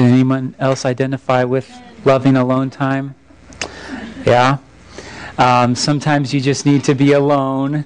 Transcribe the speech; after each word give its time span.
Can 0.00 0.10
anyone 0.10 0.54
else 0.58 0.86
identify 0.86 1.44
with 1.44 1.70
loving 2.06 2.34
alone 2.34 2.70
time? 2.70 3.14
Yeah. 4.24 4.56
Um, 5.36 5.74
sometimes 5.74 6.32
you 6.32 6.40
just 6.40 6.64
need 6.64 6.84
to 6.84 6.94
be 6.94 7.12
alone, 7.12 7.84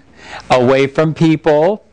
away 0.48 0.86
from 0.86 1.12
people, 1.12 1.84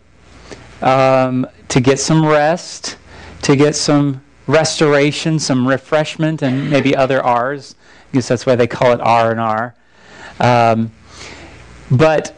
um, 0.79 1.47
to 1.69 1.81
get 1.81 1.99
some 1.99 2.23
rest, 2.23 2.97
to 3.41 3.55
get 3.55 3.75
some 3.75 4.21
restoration, 4.45 5.39
some 5.39 5.67
refreshment, 5.67 6.43
and 6.43 6.69
maybe 6.69 6.95
other 6.95 7.19
R's. 7.23 7.73
I 8.11 8.17
guess 8.17 8.27
that's 8.27 8.45
why 8.45 8.55
they 8.55 8.67
call 8.67 8.91
it 8.91 9.01
R 9.01 9.31
and 9.31 9.39
R. 9.39 9.73
Um, 10.39 10.91
but 11.89 12.35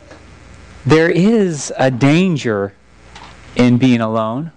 there 0.85 1.09
is 1.09 1.73
a 1.77 1.91
danger 1.91 2.75
in 3.57 3.77
being 3.77 3.99
alone. 3.99 4.52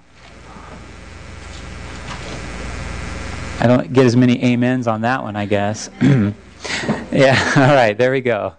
I 3.58 3.66
don't 3.66 3.92
get 3.92 4.04
as 4.04 4.16
many 4.16 4.52
amens 4.52 4.86
on 4.86 5.00
that 5.00 5.22
one, 5.22 5.34
I 5.34 5.46
guess. 5.46 5.88
yeah, 6.02 7.52
all 7.56 7.74
right, 7.74 7.96
there 7.96 8.12
we 8.12 8.20
go. 8.20 8.54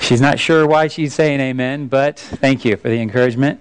She's 0.00 0.20
not 0.20 0.38
sure 0.38 0.66
why 0.66 0.88
she's 0.88 1.14
saying 1.14 1.40
amen, 1.40 1.88
but 1.88 2.18
thank 2.18 2.64
you 2.64 2.76
for 2.76 2.88
the 2.88 3.00
encouragement. 3.00 3.60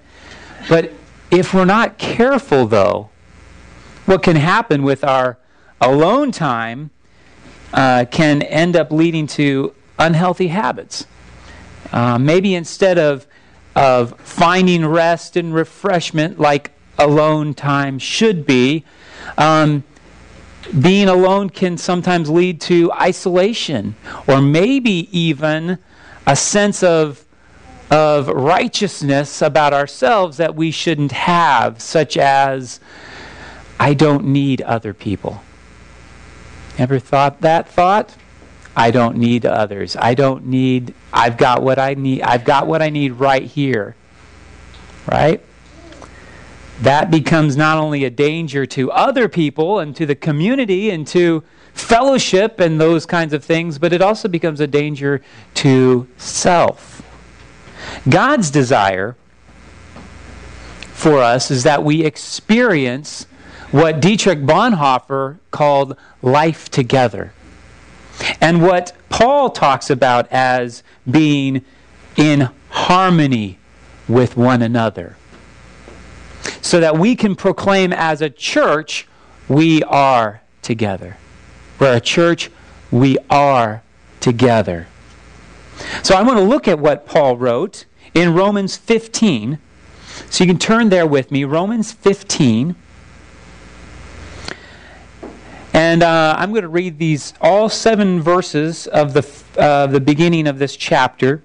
But 0.70 0.92
if 1.32 1.54
we're 1.54 1.66
not 1.66 1.98
careful, 1.98 2.68
though, 2.68 3.10
what 4.06 4.24
can 4.24 4.36
happen 4.36 4.84
with 4.84 5.04
our 5.04 5.38
alone 5.82 6.32
time 6.32 6.92
uh, 7.74 8.06
can 8.10 8.42
end 8.42 8.76
up 8.76 8.92
leading 8.92 9.28
to 9.28 9.74
unhealthy 10.00 10.48
habits. 10.48 11.06
Uh, 11.92 12.18
maybe 12.18 12.56
instead 12.56 12.98
of, 12.98 13.26
of 13.76 14.20
finding 14.20 14.86
rest 14.86 15.38
and 15.38 15.54
refreshment 15.54 16.40
like 16.40 16.72
alone 16.98 17.54
time 17.54 18.00
should 18.00 18.46
be, 18.46 18.84
um, 19.38 19.84
being 20.82 21.08
alone 21.08 21.50
can 21.50 21.78
sometimes 21.78 22.30
lead 22.30 22.62
to 22.62 22.92
isolation 22.94 23.96
or 24.28 24.42
maybe 24.42 25.08
even 25.18 25.78
a 26.26 26.36
sense 26.36 26.84
of, 26.84 27.26
of 27.90 28.28
righteousness 28.28 29.42
about 29.42 29.74
ourselves 29.74 30.38
that 30.38 30.56
we 30.56 30.72
shouldn't 30.72 31.12
have, 31.12 31.82
such 31.82 32.18
as, 32.18 32.80
I 33.80 33.94
don't 33.94 34.26
need 34.26 34.62
other 34.62 34.94
people. 34.94 35.42
Ever 36.78 37.00
thought 37.00 37.42
that 37.42 37.68
thought? 37.68 38.16
I 38.76 38.92
don't 38.92 39.18
need 39.18 39.46
others. 39.46 39.96
I 39.96 40.14
don't 40.14 40.46
need 40.46 40.94
I've 41.12 41.38
got 41.38 41.64
what 41.64 41.80
I 41.80 41.96
need. 41.96 42.22
I've 42.22 42.46
got 42.46 42.68
what 42.68 42.84
I 42.84 42.90
need 42.90 43.14
right 43.14 43.42
here. 43.42 43.96
Right? 45.12 45.42
That 46.82 47.10
becomes 47.10 47.58
not 47.58 47.78
only 47.78 48.04
a 48.04 48.10
danger 48.10 48.66
to 48.66 48.92
other 48.92 49.28
people 49.28 49.80
and 49.80 49.96
to 49.96 50.06
the 50.06 50.16
community 50.16 50.90
and 50.90 51.08
to 51.08 51.44
fellowship 51.74 52.60
and 52.60 52.80
those 52.80 53.06
kinds 53.06 53.34
of 53.34 53.44
things, 53.44 53.80
but 53.80 53.94
it 53.94 54.02
also 54.02 54.28
becomes 54.28 54.60
a 54.60 54.68
danger 54.68 55.22
to 55.56 56.08
self. 56.18 57.02
God's 58.08 58.52
desire 58.52 59.16
for 60.94 61.22
us 61.22 61.50
is 61.52 61.64
that 61.64 61.84
we 61.84 62.04
experience 62.04 63.26
what 63.72 64.00
Dietrich 64.00 64.40
Bonhoeffer 64.40 65.38
called 65.52 65.96
life 66.22 66.70
together. 66.70 67.34
And 68.42 68.64
what 68.64 68.94
Paul 69.10 69.50
talks 69.52 69.90
about 69.90 70.28
as 70.32 70.84
being 71.10 71.64
in 72.16 72.50
harmony 72.70 73.60
with 74.08 74.38
one 74.38 74.62
another 74.62 75.18
so 76.68 76.82
that 76.82 76.98
we 76.98 77.16
can 77.16 77.34
proclaim 77.34 77.94
as 77.94 78.22
a 78.22 78.30
church, 78.30 79.08
we 79.48 79.82
are 79.84 80.42
together. 80.62 81.16
We're 81.80 81.96
a 81.96 82.02
church, 82.02 82.52
we 82.92 83.18
are 83.30 83.84
together. 84.20 84.88
So 86.04 86.14
I 86.14 86.24
want 86.24 86.40
to 86.40 86.44
look 86.44 86.68
at 86.68 86.78
what 86.78 87.06
Paul 87.06 87.38
wrote 87.38 87.86
in 88.14 88.34
Romans 88.34 88.76
15. 88.76 89.60
So 90.30 90.44
you 90.44 90.50
can 90.50 90.60
turn 90.60 90.90
there 90.90 91.08
with 91.08 91.32
me, 91.32 91.46
Romans 91.46 91.94
15. 91.94 92.76
And 95.72 96.04
uh, 96.04 96.36
I'm 96.38 96.52
going 96.52 96.64
to 96.64 96.68
read 96.68 97.00
these 97.00 97.34
all 97.40 97.70
seven 97.70 98.22
verses 98.22 98.88
of 98.88 99.14
the, 99.14 99.26
uh, 99.58 99.88
the 99.88 100.02
beginning 100.02 100.48
of 100.48 100.60
this 100.60 100.76
chapter. 100.76 101.44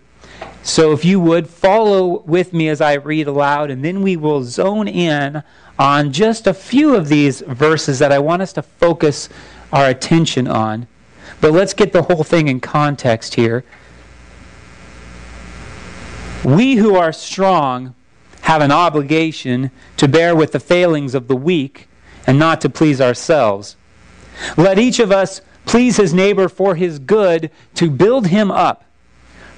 So 0.63 0.93
if 0.93 1.05
you 1.05 1.19
would 1.19 1.49
follow 1.49 2.21
with 2.21 2.53
me 2.53 2.69
as 2.69 2.81
I 2.81 2.95
read 2.95 3.27
aloud, 3.27 3.71
and 3.71 3.85
then 3.85 4.01
we 4.01 4.17
will 4.17 4.45
zone 4.45 4.87
in 4.87 5.43
on 5.79 6.13
just 6.13 6.47
a 6.47 6.55
few 6.55 6.95
of 6.95 7.09
these 7.09 7.41
verses 7.41 7.99
that 7.99 8.13
I 8.13 8.21
want 8.21 8.43
us 8.43 8.53
to 8.55 8.63
focus 8.63 9.29
our 9.73 9.89
attention 9.89 10.47
on. 10.47 10.87
But 11.41 11.53
let's 11.53 11.75
get 11.75 11.93
the 11.93 12.03
whole 12.03 12.23
thing 12.23 12.47
in 12.47 12.61
context 12.61 13.35
here. 13.35 13.65
We 16.45 16.77
who 16.77 16.95
are 16.95 17.13
strong 17.13 17.95
have 18.43 18.63
an 18.63 18.73
obligation 18.73 19.71
to 19.97 20.07
bear 20.07 20.37
with 20.37 20.53
the 20.53 20.61
failings 20.61 21.15
of 21.15 21.27
the 21.27 21.37
weak 21.37 21.89
and 22.27 22.39
not 22.39 22.61
to 22.61 22.71
please 22.71 23.01
ourselves. 23.01 23.77
Let 24.57 24.79
each 24.79 25.01
of 25.01 25.11
us 25.11 25.41
please 25.65 25.97
his 25.97 26.15
neighbor 26.15 26.49
for 26.49 26.75
his 26.75 26.99
good 26.99 27.51
to 27.75 27.91
build 27.91 28.29
him 28.29 28.51
up. 28.51 28.85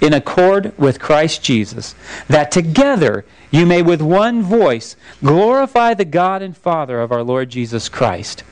in 0.00 0.12
accord 0.12 0.76
with 0.78 1.00
Christ 1.00 1.42
Jesus, 1.42 1.94
that 2.28 2.50
together 2.50 3.24
you 3.50 3.66
may 3.66 3.82
with 3.82 4.02
one 4.02 4.42
voice 4.42 4.96
glorify 5.22 5.94
the 5.94 6.04
God 6.04 6.42
and 6.42 6.56
Father 6.56 7.00
of 7.00 7.12
our 7.12 7.22
Lord 7.22 7.50
Jesus 7.50 7.88
Christ. 7.88 8.42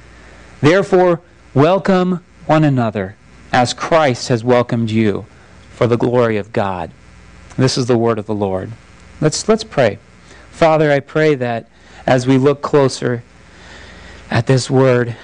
Therefore, 0.60 1.20
welcome 1.54 2.24
one 2.46 2.64
another 2.64 3.16
as 3.52 3.74
Christ 3.74 4.28
has 4.28 4.44
welcomed 4.44 4.90
you 4.90 5.26
for 5.70 5.86
the 5.86 5.98
glory 5.98 6.36
of 6.36 6.52
God. 6.52 6.90
This 7.56 7.76
is 7.76 7.86
the 7.86 7.98
word 7.98 8.18
of 8.18 8.26
the 8.26 8.34
Lord. 8.34 8.72
Let's, 9.20 9.48
let's 9.48 9.64
pray. 9.64 9.98
Father, 10.50 10.90
I 10.90 11.00
pray 11.00 11.34
that 11.34 11.68
as 12.06 12.26
we 12.26 12.38
look 12.38 12.62
closer 12.62 13.22
at 14.30 14.46
this 14.46 14.70
word, 14.70 15.16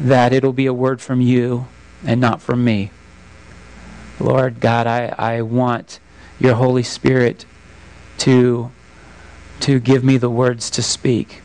that 0.00 0.32
it'll 0.32 0.52
be 0.52 0.66
a 0.66 0.72
word 0.72 1.00
from 1.00 1.20
you 1.20 1.66
and 2.04 2.20
not 2.20 2.40
from 2.40 2.64
me. 2.64 2.90
Lord 4.20 4.60
God, 4.60 4.86
I, 4.86 5.14
I 5.18 5.42
want 5.42 5.98
your 6.38 6.54
Holy 6.54 6.82
Spirit 6.82 7.44
to, 8.18 8.70
to 9.60 9.80
give 9.80 10.04
me 10.04 10.16
the 10.16 10.30
words 10.30 10.70
to 10.70 10.82
speak 10.82 11.42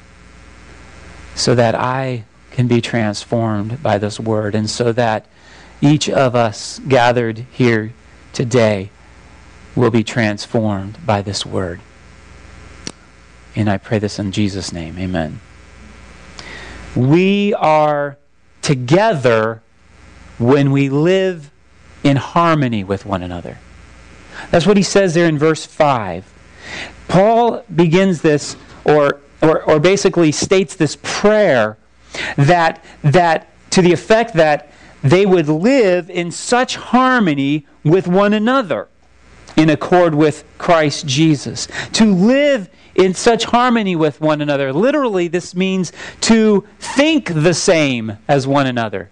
so 1.35 1.55
that 1.55 1.75
I 1.75 2.25
can 2.51 2.67
be 2.67 2.81
transformed 2.81 3.81
by 3.81 3.97
this 3.97 4.19
word 4.19 4.55
and 4.55 4.69
so 4.69 4.91
that 4.91 5.25
each 5.81 6.09
of 6.09 6.35
us 6.35 6.79
gathered 6.87 7.39
here 7.51 7.93
today 8.33 8.89
will 9.75 9.91
be 9.91 10.03
transformed 10.03 11.05
by 11.05 11.21
this 11.21 11.45
word. 11.45 11.79
And 13.55 13.69
I 13.69 13.77
pray 13.77 13.99
this 13.99 14.19
in 14.19 14.31
Jesus' 14.31 14.71
name. 14.71 14.97
Amen. 14.97 15.39
We 16.95 17.53
are 17.53 18.17
together 18.61 19.61
when 20.37 20.71
we 20.71 20.89
live 20.89 21.51
in 22.09 22.17
harmony 22.17 22.83
with 22.83 23.05
one 23.05 23.23
another. 23.23 23.57
That's 24.51 24.65
what 24.65 24.77
he 24.77 24.83
says 24.83 25.13
there 25.13 25.27
in 25.27 25.37
verse 25.37 25.65
5. 25.65 26.25
Paul 27.07 27.63
begins 27.73 28.21
this, 28.21 28.55
or, 28.83 29.21
or, 29.41 29.63
or 29.63 29.79
basically 29.79 30.31
states 30.31 30.75
this 30.75 30.97
prayer 31.01 31.77
that, 32.35 32.83
that 33.03 33.47
to 33.71 33.81
the 33.81 33.93
effect 33.93 34.33
that 34.33 34.71
they 35.03 35.25
would 35.25 35.47
live 35.47 36.09
in 36.09 36.31
such 36.31 36.75
harmony 36.75 37.65
with 37.83 38.07
one 38.07 38.33
another 38.33 38.87
in 39.55 39.69
accord 39.69 40.15
with 40.15 40.43
Christ 40.57 41.05
Jesus. 41.05 41.67
To 41.93 42.13
live 42.13 42.69
in 42.95 43.13
such 43.13 43.45
harmony 43.45 43.95
with 43.95 44.19
one 44.19 44.41
another. 44.41 44.73
Literally, 44.73 45.27
this 45.27 45.55
means 45.55 45.91
to 46.21 46.67
think 46.79 47.33
the 47.33 47.53
same 47.53 48.17
as 48.27 48.47
one 48.47 48.67
another. 48.67 49.09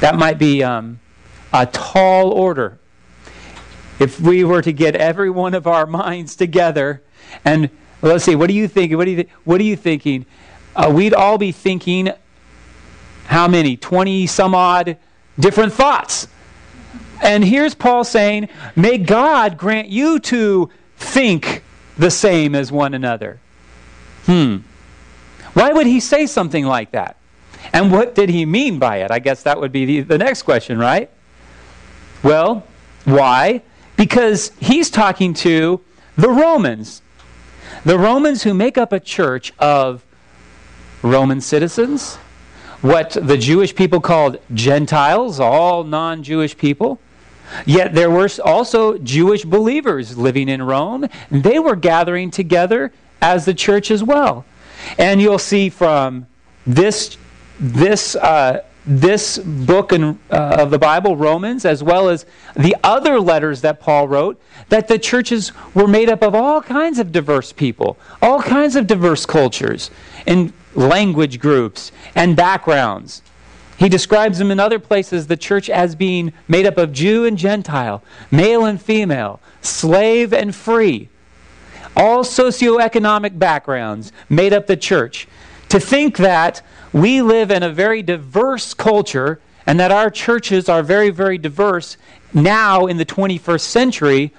That 0.00 0.16
might 0.16 0.38
be 0.38 0.62
um, 0.62 1.00
a 1.52 1.66
tall 1.66 2.30
order. 2.30 2.78
If 3.98 4.20
we 4.20 4.44
were 4.44 4.60
to 4.60 4.72
get 4.72 4.94
every 4.94 5.30
one 5.30 5.54
of 5.54 5.66
our 5.66 5.86
minds 5.86 6.36
together 6.36 7.02
and 7.44 7.70
let's 8.02 8.24
see, 8.24 8.36
what 8.36 8.50
are 8.50 8.54
you 8.54 8.68
thinking? 8.68 8.96
What 8.96 9.06
th- 9.06 9.28
what 9.44 9.60
are 9.60 9.64
you 9.64 9.76
thinking? 9.76 10.26
Uh, 10.74 10.92
we'd 10.94 11.14
all 11.14 11.38
be 11.38 11.52
thinking 11.52 12.12
how 13.26 13.48
many? 13.48 13.76
20 13.76 14.26
some 14.26 14.54
odd 14.54 14.96
different 15.38 15.72
thoughts. 15.72 16.28
And 17.22 17.44
here's 17.44 17.74
Paul 17.74 18.04
saying, 18.04 18.48
May 18.76 18.98
God 18.98 19.56
grant 19.56 19.88
you 19.88 20.20
to 20.20 20.70
think 20.96 21.62
the 21.96 22.10
same 22.10 22.54
as 22.54 22.70
one 22.70 22.94
another. 22.94 23.40
Hmm. 24.26 24.58
Why 25.54 25.72
would 25.72 25.86
he 25.86 26.00
say 26.00 26.26
something 26.26 26.66
like 26.66 26.92
that? 26.92 27.16
And 27.72 27.92
what 27.92 28.14
did 28.14 28.28
he 28.28 28.44
mean 28.44 28.78
by 28.78 28.98
it? 28.98 29.10
I 29.10 29.18
guess 29.18 29.42
that 29.42 29.60
would 29.60 29.72
be 29.72 29.84
the, 29.84 30.00
the 30.00 30.18
next 30.18 30.42
question, 30.42 30.78
right? 30.78 31.10
Well, 32.22 32.66
why? 33.04 33.62
Because 33.96 34.52
he's 34.60 34.90
talking 34.90 35.34
to 35.34 35.80
the 36.16 36.28
Romans. 36.28 37.02
The 37.84 37.98
Romans 37.98 38.42
who 38.42 38.54
make 38.54 38.78
up 38.78 38.92
a 38.92 39.00
church 39.00 39.52
of 39.58 40.04
Roman 41.02 41.40
citizens, 41.40 42.16
what 42.80 43.16
the 43.20 43.38
Jewish 43.38 43.74
people 43.74 44.00
called 44.00 44.38
Gentiles, 44.52 45.40
all 45.40 45.84
non 45.84 46.22
Jewish 46.22 46.56
people. 46.56 46.98
Yet 47.64 47.94
there 47.94 48.10
were 48.10 48.28
also 48.44 48.98
Jewish 48.98 49.44
believers 49.44 50.18
living 50.18 50.48
in 50.48 50.62
Rome. 50.62 51.08
They 51.30 51.58
were 51.58 51.76
gathering 51.76 52.30
together 52.30 52.92
as 53.22 53.44
the 53.44 53.54
church 53.54 53.90
as 53.90 54.02
well. 54.02 54.44
And 54.98 55.20
you'll 55.20 55.38
see 55.38 55.68
from 55.68 56.26
this, 56.66 57.16
this, 57.58 58.16
uh, 58.16 58.62
this 58.86 59.38
book 59.38 59.92
in, 59.92 60.18
uh, 60.30 60.56
of 60.58 60.70
the 60.70 60.78
Bible, 60.78 61.16
Romans, 61.16 61.64
as 61.64 61.82
well 61.82 62.08
as 62.08 62.24
the 62.54 62.76
other 62.84 63.20
letters 63.20 63.60
that 63.62 63.80
Paul 63.80 64.08
wrote, 64.08 64.40
that 64.68 64.88
the 64.88 64.98
churches 64.98 65.52
were 65.74 65.88
made 65.88 66.08
up 66.08 66.22
of 66.22 66.34
all 66.34 66.62
kinds 66.62 66.98
of 66.98 67.12
diverse 67.12 67.52
people, 67.52 67.96
all 68.22 68.40
kinds 68.42 68.76
of 68.76 68.86
diverse 68.86 69.26
cultures, 69.26 69.90
and 70.26 70.52
language 70.74 71.40
groups 71.40 71.90
and 72.14 72.36
backgrounds. 72.36 73.22
He 73.78 73.88
describes 73.88 74.38
them 74.38 74.50
in 74.50 74.58
other 74.58 74.78
places, 74.78 75.26
the 75.26 75.36
church 75.36 75.68
as 75.68 75.94
being 75.94 76.32
made 76.48 76.66
up 76.66 76.78
of 76.78 76.92
Jew 76.92 77.26
and 77.26 77.36
Gentile, 77.36 78.02
male 78.30 78.64
and 78.64 78.80
female, 78.80 79.40
slave 79.60 80.32
and 80.32 80.54
free. 80.54 81.08
All 81.94 82.24
socioeconomic 82.24 83.38
backgrounds 83.38 84.12
made 84.28 84.52
up 84.52 84.66
the 84.66 84.76
church. 84.76 85.28
To 85.76 85.80
think 85.80 86.16
that 86.16 86.62
we 86.94 87.20
live 87.20 87.50
in 87.50 87.62
a 87.62 87.68
very 87.68 88.02
diverse 88.02 88.72
culture 88.72 89.40
and 89.66 89.78
that 89.78 89.92
our 89.92 90.08
churches 90.08 90.70
are 90.70 90.82
very, 90.82 91.10
very 91.10 91.36
diverse 91.36 91.98
now 92.32 92.86
in 92.86 92.96
the 92.96 93.04
21st 93.04 93.60
century 93.60 94.32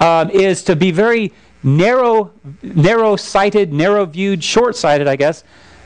um, 0.00 0.28
is 0.30 0.64
to 0.64 0.74
be 0.74 0.90
very 0.90 1.32
narrow, 1.62 2.32
narrow-sighted, 2.62 3.72
narrow-viewed, 3.72 4.42
short-sighted, 4.42 5.06
I 5.06 5.14
guess, 5.14 5.44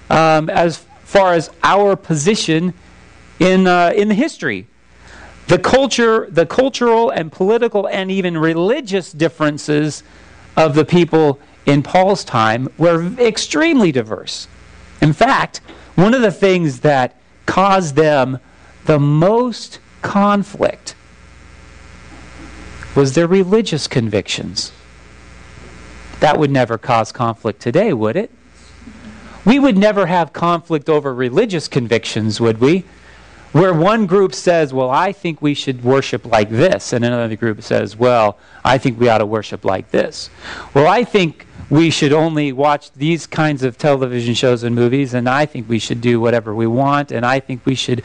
um, 0.08 0.48
as 0.48 0.78
far 1.04 1.34
as 1.34 1.50
our 1.62 1.94
position 1.94 2.72
in, 3.38 3.66
uh, 3.66 3.92
in 3.94 4.08
the 4.08 4.14
history. 4.14 4.66
The 5.48 5.58
culture, 5.58 6.26
the 6.30 6.46
cultural 6.46 7.10
and 7.10 7.30
political 7.30 7.86
and 7.86 8.10
even 8.10 8.38
religious 8.38 9.12
differences 9.12 10.02
of 10.56 10.74
the 10.74 10.86
people 10.86 11.38
in 11.66 11.82
Paul's 11.82 12.24
time 12.24 12.70
were 12.78 13.04
extremely 13.18 13.92
diverse. 13.92 14.48
In 15.00 15.12
fact, 15.12 15.58
one 15.94 16.14
of 16.14 16.22
the 16.22 16.32
things 16.32 16.80
that 16.80 17.16
caused 17.46 17.96
them 17.96 18.38
the 18.84 18.98
most 18.98 19.78
conflict 20.02 20.94
was 22.94 23.14
their 23.14 23.26
religious 23.26 23.86
convictions. 23.86 24.72
That 26.20 26.38
would 26.38 26.50
never 26.50 26.78
cause 26.78 27.12
conflict 27.12 27.60
today, 27.60 27.92
would 27.92 28.16
it? 28.16 28.30
We 29.44 29.58
would 29.58 29.76
never 29.76 30.06
have 30.06 30.32
conflict 30.32 30.88
over 30.88 31.14
religious 31.14 31.68
convictions, 31.68 32.40
would 32.40 32.58
we? 32.58 32.84
Where 33.52 33.72
one 33.72 34.06
group 34.06 34.34
says, 34.34 34.74
well, 34.74 34.90
I 34.90 35.12
think 35.12 35.40
we 35.40 35.54
should 35.54 35.84
worship 35.84 36.26
like 36.26 36.50
this, 36.50 36.92
and 36.92 37.04
another 37.04 37.36
group 37.36 37.62
says, 37.62 37.96
well, 37.96 38.38
I 38.64 38.78
think 38.78 38.98
we 38.98 39.08
ought 39.08 39.18
to 39.18 39.26
worship 39.26 39.64
like 39.64 39.90
this. 39.90 40.30
Well, 40.74 40.86
I 40.86 41.04
think 41.04 41.46
we 41.68 41.90
should 41.90 42.12
only 42.12 42.52
watch 42.52 42.92
these 42.92 43.26
kinds 43.26 43.62
of 43.62 43.76
television 43.76 44.34
shows 44.34 44.62
and 44.62 44.74
movies, 44.74 45.14
and 45.14 45.28
I 45.28 45.46
think 45.46 45.68
we 45.68 45.78
should 45.78 46.00
do 46.00 46.20
whatever 46.20 46.54
we 46.54 46.66
want, 46.66 47.10
and 47.10 47.26
I 47.26 47.40
think 47.40 47.62
we 47.64 47.74
should 47.74 48.04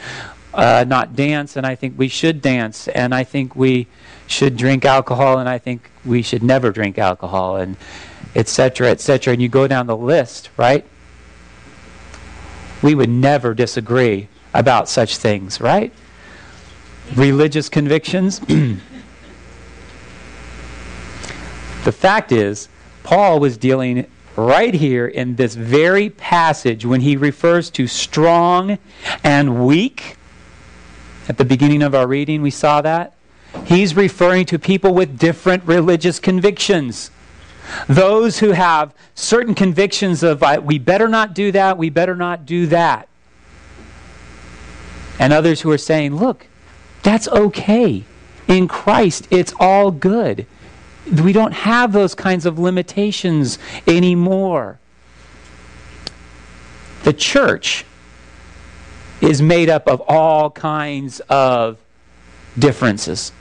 uh, 0.54 0.86
not 0.88 1.16
dance, 1.16 1.56
and 1.56 1.66
I 1.66 1.75
think 1.75 1.98
we 1.98 2.08
should 2.08 2.42
dance, 2.42 2.88
and 2.88 3.13
I 3.13 3.24
think 3.24 3.56
we 3.56 3.88
should 4.28 4.58
drink 4.58 4.86
alcohol, 4.86 5.38
and 5.38 5.48
I 5.48 5.58
think 5.58 5.90
we 6.06 6.22
should 6.22 6.44
never 6.44 6.72
drink 6.72 6.98
alcohol, 6.98 7.58
and 7.58 7.78
etc., 8.36 8.90
etc. 8.90 9.34
And 9.34 9.42
you 9.42 9.50
go 9.50 9.68
down 9.68 9.88
the 9.88 9.98
list, 9.98 10.50
right? 10.57 10.86
we 12.81 12.96
would 12.96 13.10
never 13.10 13.54
disagree 13.54 14.28
about 14.54 14.90
such 14.90 15.18
things, 15.18 15.62
right? 15.62 15.94
Religious 17.16 17.69
convictions. 17.69 18.40
the 18.50 18.80
fact 21.92 22.31
is, 22.31 22.68
Paul 23.03 23.39
was 23.39 23.57
dealing 23.57 24.06
right 24.36 24.74
here 24.74 25.07
in 25.07 25.36
this 25.36 25.56
very 25.56 26.09
passage 26.09 26.86
when 26.86 27.01
he 27.01 27.18
refers 27.18 27.69
to 27.71 27.88
strong 27.88 28.77
and 29.24 29.65
weak. 29.65 30.18
At 31.27 31.38
the 31.38 31.45
beginning 31.45 31.83
of 31.83 31.94
our 31.94 32.07
reading, 32.07 32.42
we 32.42 32.51
saw 32.51 32.81
that. 32.81 33.13
He's 33.65 33.95
referring 33.95 34.45
to 34.45 34.59
people 34.59 34.94
with 34.94 35.19
different 35.19 35.63
religious 35.65 36.19
convictions. 36.19 37.12
Those 37.88 38.39
who 38.39 38.51
have 38.51 38.94
certain 39.15 39.56
convictions 39.56 40.24
of, 40.24 40.44
we 40.63 40.80
better 40.80 41.07
not 41.07 41.33
do 41.33 41.51
that, 41.51 41.77
we 41.77 41.89
better 41.89 42.15
not 42.15 42.45
do 42.45 42.68
that. 42.68 43.07
And 45.19 45.31
others 45.31 45.62
who 45.62 45.71
are 45.71 45.77
saying, 45.77 46.15
look, 46.15 46.47
that's 47.04 47.27
okay. 47.27 48.04
In 48.47 48.68
Christ, 48.68 49.27
it's 49.30 49.54
all 49.59 49.92
good. 49.92 50.45
We 51.09 51.33
don't 51.33 51.53
have 51.53 51.94
those 51.94 52.13
kinds 52.13 52.45
of 52.45 52.59
limitations 52.59 53.57
anymore. 53.88 54.80
The 57.03 57.13
church 57.13 57.86
is 59.21 59.42
made 59.42 59.69
up 59.69 59.88
of 59.88 60.01
all 60.07 60.51
kinds 60.51 61.19
of 61.21 61.77
differences, 62.57 63.31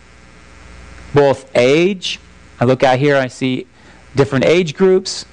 both 1.13 1.51
age. 1.57 2.21
I 2.61 2.65
look 2.65 2.83
out 2.83 2.99
here, 2.99 3.17
I 3.17 3.29
see 3.29 3.67
different 4.15 4.45
age 4.45 4.75
groups, 4.75 5.25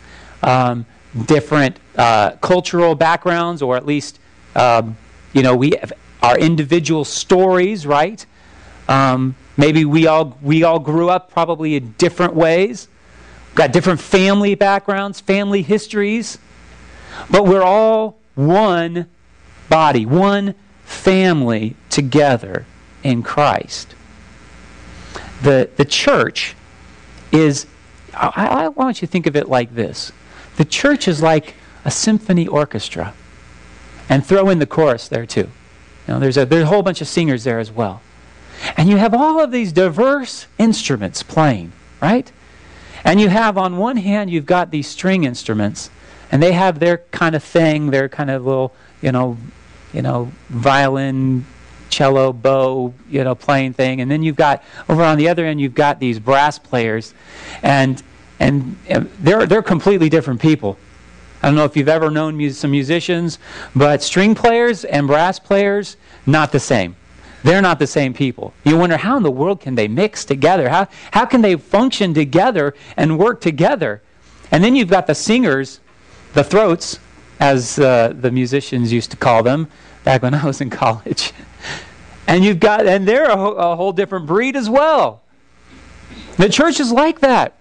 um, 0.44 0.86
different 1.26 1.80
uh, 1.98 2.32
cultural 2.42 2.96
backgrounds, 2.96 3.62
or 3.62 3.76
at 3.78 3.86
least, 3.86 4.20
um, 4.56 4.98
you 5.34 5.44
know, 5.44 5.56
we 5.56 5.74
have 5.80 5.94
our 6.22 6.38
individual 6.38 7.06
stories, 7.06 7.86
right? 7.86 8.26
Um, 8.88 9.36
maybe 9.58 9.86
we 9.86 10.08
all 10.08 10.38
we 10.42 10.64
all 10.64 10.80
grew 10.80 11.10
up 11.10 11.32
probably 11.32 11.76
in 11.76 11.94
different 11.98 12.36
ways, 12.36 12.88
got 13.56 13.72
different 13.72 14.00
family 14.00 14.56
backgrounds, 14.56 15.20
family 15.20 15.62
histories, 15.62 16.38
but 17.30 17.46
we're 17.46 17.64
all 17.64 18.20
one 18.36 19.08
body, 19.70 20.06
one 20.06 20.56
family 20.86 21.76
together 21.90 22.66
in 23.04 23.24
Christ. 23.24 23.96
The 25.42 25.70
the 25.76 25.86
church 25.86 26.56
is 27.32 27.66
I, 28.14 28.48
I 28.48 28.68
want 28.70 29.02
you 29.02 29.08
to 29.08 29.12
think 29.12 29.28
of 29.28 29.36
it 29.36 29.50
like 29.50 29.76
this 29.76 30.12
the 30.58 30.66
church 30.66 31.08
is 31.08 31.22
like 31.22 31.56
a 31.86 31.92
symphony 31.92 32.48
orchestra. 32.48 33.14
And 34.10 34.26
throw 34.26 34.50
in 34.50 34.60
the 34.60 34.66
chorus 34.66 35.08
there 35.08 35.26
too. 35.26 35.50
You 36.08 36.14
know, 36.14 36.20
there's, 36.20 36.38
a, 36.38 36.46
there's 36.46 36.64
a 36.64 36.68
whole 36.68 36.82
bunch 36.82 37.02
of 37.02 37.08
singers 37.08 37.44
there 37.44 37.60
as 37.60 37.72
well. 37.72 38.02
And 38.76 38.90
you 38.90 38.98
have 38.98 39.14
all 39.14 39.42
of 39.42 39.52
these 39.52 39.72
diverse 39.72 40.48
instruments 40.58 41.24
playing, 41.24 41.72
right? 42.02 42.32
And 43.04 43.22
you 43.22 43.30
have, 43.30 43.58
on 43.58 43.78
one 43.78 43.98
hand, 43.98 44.30
you've 44.30 44.46
got 44.46 44.72
these 44.72 44.88
string 44.88 45.24
instruments, 45.24 45.90
and 46.32 46.42
they 46.42 46.52
have 46.54 46.80
their 46.80 47.00
kind 47.12 47.36
of 47.36 47.44
thing, 47.44 47.92
their 47.92 48.10
kind 48.10 48.30
of 48.30 48.46
little, 48.46 48.74
you 49.02 49.12
know, 49.12 49.38
you 49.94 50.02
know, 50.02 50.32
violin, 50.50 51.46
cello, 51.90 52.34
bow, 52.34 52.94
you 53.10 53.24
know, 53.24 53.36
playing 53.36 53.74
thing. 53.74 54.02
And 54.02 54.12
then 54.12 54.24
you've 54.24 54.36
got 54.36 54.64
over 54.90 55.04
on 55.04 55.18
the 55.18 55.30
other 55.30 55.46
end, 55.46 55.62
you've 55.62 55.76
got 55.76 56.00
these 56.00 56.20
brass 56.20 56.60
players, 56.60 57.14
and 57.64 58.02
and 58.40 58.78
uh, 58.90 59.04
they're 59.20 59.46
they're 59.46 59.62
completely 59.62 60.10
different 60.10 60.42
people. 60.42 60.78
I 61.42 61.48
don't 61.48 61.56
know 61.56 61.66
if 61.66 61.78
you've 61.78 61.88
ever 61.88 62.10
known 62.10 62.52
some 62.52 62.72
musicians, 62.72 63.38
but 63.76 64.02
string 64.02 64.36
players 64.36 64.84
and 64.86 65.08
brass 65.08 65.40
players 65.40 65.96
not 66.26 66.52
the 66.52 66.60
same. 66.60 66.96
They're 67.44 67.62
not 67.62 67.80
the 67.80 67.88
same 67.88 68.14
people. 68.14 68.54
You 68.64 68.78
wonder 68.78 68.98
how 68.98 69.18
in 69.18 69.24
the 69.24 69.32
world 69.32 69.62
can 69.62 69.76
they 69.76 69.88
mix 69.88 70.26
together? 70.26 70.70
How 70.70 70.88
how 71.12 71.26
can 71.26 71.42
they 71.42 71.56
function 71.56 72.14
together 72.14 72.74
and 72.96 73.18
work 73.18 73.42
together? 73.42 74.02
And 74.52 74.64
then 74.64 74.76
you've 74.76 74.90
got 74.90 75.08
the 75.08 75.16
singers, 75.16 75.80
the 76.34 76.44
throats, 76.44 77.00
as 77.40 77.78
uh, 77.80 78.14
the 78.20 78.32
musicians 78.32 78.92
used 78.92 79.12
to 79.12 79.18
call 79.18 79.44
them 79.44 79.68
back 80.04 80.24
when 80.24 80.34
I 80.34 80.46
was 80.46 80.62
in 80.62 80.70
college. 80.70 81.34
And 82.30 82.44
you've 82.44 82.60
got, 82.60 82.86
and 82.86 83.08
they're 83.08 83.30
a, 83.30 83.38
a 83.38 83.76
whole 83.78 83.94
different 83.94 84.26
breed 84.26 84.58
as 84.58 84.70
well. 84.70 85.22
The 86.36 86.50
church 86.50 86.82
is 86.82 86.92
like 86.92 87.22
that. 87.22 87.54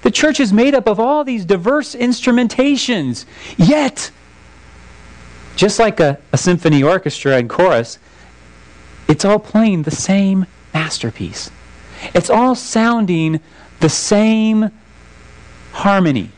The 0.00 0.10
church 0.10 0.40
is 0.40 0.52
made 0.52 0.74
up 0.74 0.88
of 0.88 0.98
all 0.98 1.22
these 1.22 1.44
diverse 1.44 1.94
instrumentations. 1.94 3.26
Yet, 3.58 4.10
just 5.54 5.78
like 5.78 6.00
a, 6.00 6.18
a 6.32 6.38
symphony 6.38 6.82
orchestra 6.82 7.36
and 7.36 7.50
chorus, 7.50 7.98
it's 9.08 9.24
all 9.24 9.38
playing 9.38 9.82
the 9.82 9.90
same 9.90 10.46
masterpiece. 10.74 11.50
It's 12.14 12.30
all 12.30 12.54
sounding 12.54 13.40
the 13.80 13.88
same 13.88 14.70
harmony. 15.72 16.30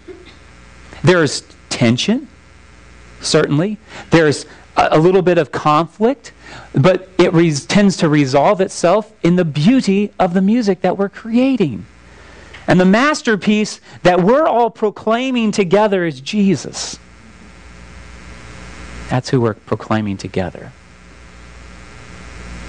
There's 1.03 1.43
tension, 1.69 2.29
certainly. 3.21 3.79
There's 4.11 4.47
a, 4.77 4.89
a 4.93 4.99
little 4.99 5.23
bit 5.23 5.39
of 5.39 5.53
conflict, 5.53 6.33
but 6.75 7.09
it 7.19 7.33
tends 7.69 7.97
to 7.99 8.09
resolve 8.09 8.61
itself 8.61 9.13
in 9.23 9.37
the 9.37 9.45
beauty 9.45 10.13
of 10.19 10.35
the 10.35 10.43
music 10.43 10.81
that 10.83 10.99
we're 10.99 11.09
creating. 11.09 11.87
And 12.67 12.79
the 12.79 12.85
masterpiece 12.85 13.81
that 14.03 14.23
we're 14.23 14.47
all 14.47 14.71
proclaiming 14.71 15.53
together 15.53 16.05
is 16.05 16.21
Jesus. 16.21 16.99
That's 19.09 19.31
who 19.31 19.41
we're 19.41 19.55
proclaiming 19.55 20.19
together. 20.19 20.73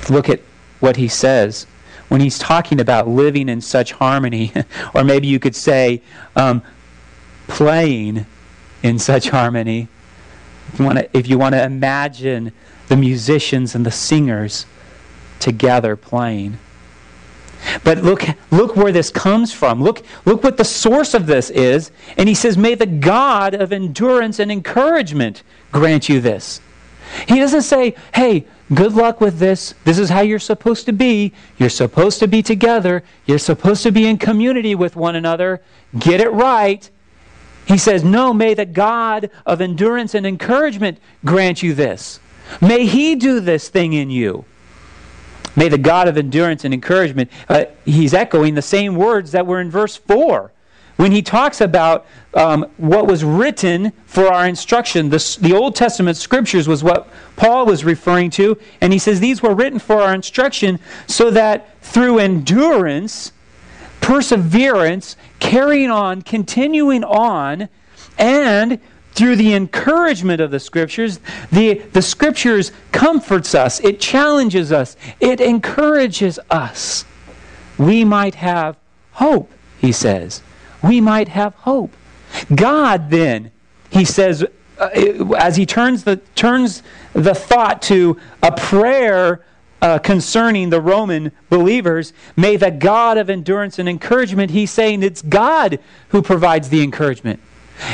Look 0.10 0.30
at 0.30 0.42
what 0.80 0.96
he 0.96 1.08
says 1.08 1.68
when 2.10 2.22
he's 2.22 2.40
talking 2.40 2.82
about 2.82 3.08
living 3.08 3.48
in 3.48 3.62
such 3.62 3.94
harmony, 3.94 4.52
or 4.94 5.04
maybe 5.04 5.28
you 5.28 5.40
could 5.40 5.56
say 5.56 6.02
um, 6.36 6.62
playing 7.48 8.26
in 8.84 9.00
such 9.00 9.30
harmony. 9.30 9.88
If 10.74 11.28
you, 11.28 11.38
want 11.38 11.56
to, 11.56 11.64
imagine 11.64 12.52
the 12.88 12.98
musicians 12.98 13.76
and 13.76 13.86
the 13.86 13.92
singers 13.92 14.66
together 15.40 15.96
playing. 15.96 16.58
But 17.84 18.00
look, 18.00 18.24
look 18.52 18.76
where 18.76 18.92
this 18.92 19.10
comes 19.10 19.52
from. 19.52 19.84
Look, 19.84 20.04
look 20.26 20.44
what 20.44 20.58
the 20.58 20.64
source 20.64 21.14
of 21.14 21.26
this 21.26 21.50
is. 21.50 21.92
And 22.18 22.30
he 22.30 22.36
says, 22.36 22.58
May 22.58 22.76
the 22.76 22.86
God 22.86 23.54
of 23.54 23.74
endurance 23.74 24.40
and 24.40 24.52
encouragement 24.52 25.44
grant 25.72 26.08
you 26.08 26.22
this. 26.22 26.62
He 27.28 27.40
doesn't 27.40 27.64
say, 27.64 27.96
Hey, 28.14 28.46
good 28.74 28.94
luck 28.94 29.22
with 29.22 29.40
this. 29.40 29.74
This 29.84 30.00
is 30.00 30.10
how 30.10 30.22
you're 30.22 30.40
supposed 30.40 30.86
to 30.86 30.94
be. 30.94 31.34
You're 31.58 31.70
supposed 31.70 32.20
to 32.20 32.28
be 32.28 32.42
together. 32.42 33.04
You're 33.26 33.40
supposed 33.40 33.84
to 33.84 33.92
be 33.92 34.08
in 34.08 34.18
community 34.18 34.76
with 34.76 34.96
one 34.96 35.16
another. 35.16 35.62
Get 35.98 36.22
it 36.22 36.30
right. 36.30 36.90
He 37.66 37.78
says, 37.78 38.04
No, 38.04 38.34
may 38.34 38.54
the 38.54 38.66
God 38.66 39.30
of 39.46 39.62
endurance 39.62 40.16
and 40.16 40.26
encouragement 40.26 41.00
grant 41.24 41.62
you 41.62 41.74
this. 41.74 42.20
May 42.62 42.86
He 42.86 43.16
do 43.16 43.40
this 43.40 43.70
thing 43.70 43.94
in 43.94 44.10
you. 44.10 44.46
May 45.56 45.70
the 45.70 45.78
God 45.78 46.08
of 46.08 46.18
endurance 46.18 46.64
and 46.64 46.74
encouragement, 46.74 47.30
uh, 47.50 47.66
he's 47.84 48.14
echoing 48.14 48.56
the 48.56 48.62
same 48.62 48.96
words 48.96 49.32
that 49.32 49.46
were 49.46 49.60
in 49.60 49.70
verse 49.70 49.96
4 49.96 50.52
when 51.00 51.14
he 51.14 51.22
talks 51.22 51.62
about 51.62 52.06
um, 52.34 52.70
what 52.76 53.08
was 53.08 53.24
written 53.24 53.94
for 54.06 54.28
our 54.28 54.46
instruction. 54.46 55.10
The, 55.10 55.38
the 55.40 55.54
Old 55.54 55.74
Testament 55.74 56.18
scriptures 56.18 56.68
was 56.68 56.84
what 56.84 57.08
Paul 57.38 57.66
was 57.66 57.86
referring 57.86 58.32
to, 58.32 58.58
and 58.82 58.92
he 58.92 59.00
says 59.00 59.22
these 59.22 59.42
were 59.42 59.56
written 59.56 59.80
for 59.80 60.02
our 60.02 60.14
instruction 60.14 60.78
so 61.08 61.32
that 61.32 61.82
through 61.82 62.20
endurance, 62.20 63.32
perseverance, 64.02 65.16
carrying 65.40 65.90
on, 65.90 66.22
continuing 66.22 67.06
on, 67.06 67.70
and 68.18 68.78
through 69.14 69.38
the 69.38 69.54
encouragement 69.54 70.42
of 70.42 70.52
the 70.52 70.60
scriptures 70.60 71.20
the, 71.52 71.76
the 71.94 72.02
scriptures 72.02 72.72
comforts 72.92 73.56
us 73.56 73.80
it 73.80 74.00
challenges 74.00 74.72
us 74.72 74.96
it 75.20 75.42
encourages 75.42 76.40
us 76.52 77.06
we 77.78 78.06
might 78.06 78.36
have 78.36 78.78
hope 79.14 79.52
he 79.80 79.92
says 79.92 80.42
we 80.82 81.02
might 81.02 81.28
have 81.28 81.54
hope 81.56 81.92
god 82.56 83.10
then 83.10 83.52
he 83.90 84.06
says 84.06 84.46
uh, 84.80 84.90
as 85.38 85.56
he 85.56 85.66
turns 85.66 86.04
the 86.04 86.18
turns 86.36 86.84
the 87.14 87.36
thought 87.36 87.82
to 87.82 88.18
a 88.42 88.52
prayer 88.52 89.44
uh, 89.82 90.00
concerning 90.00 90.70
the 90.70 90.82
Roman 90.82 91.32
believers, 91.50 92.14
may 92.36 92.58
the 92.58 92.72
God 92.72 93.18
of 93.18 93.30
endurance 93.30 93.80
and 93.80 93.88
encouragement, 93.88 94.52
he's 94.52 94.72
saying 94.72 95.04
it's 95.04 95.22
God 95.22 95.80
who 96.10 96.22
provides 96.22 96.70
the 96.70 96.84
encouragement. 96.84 97.40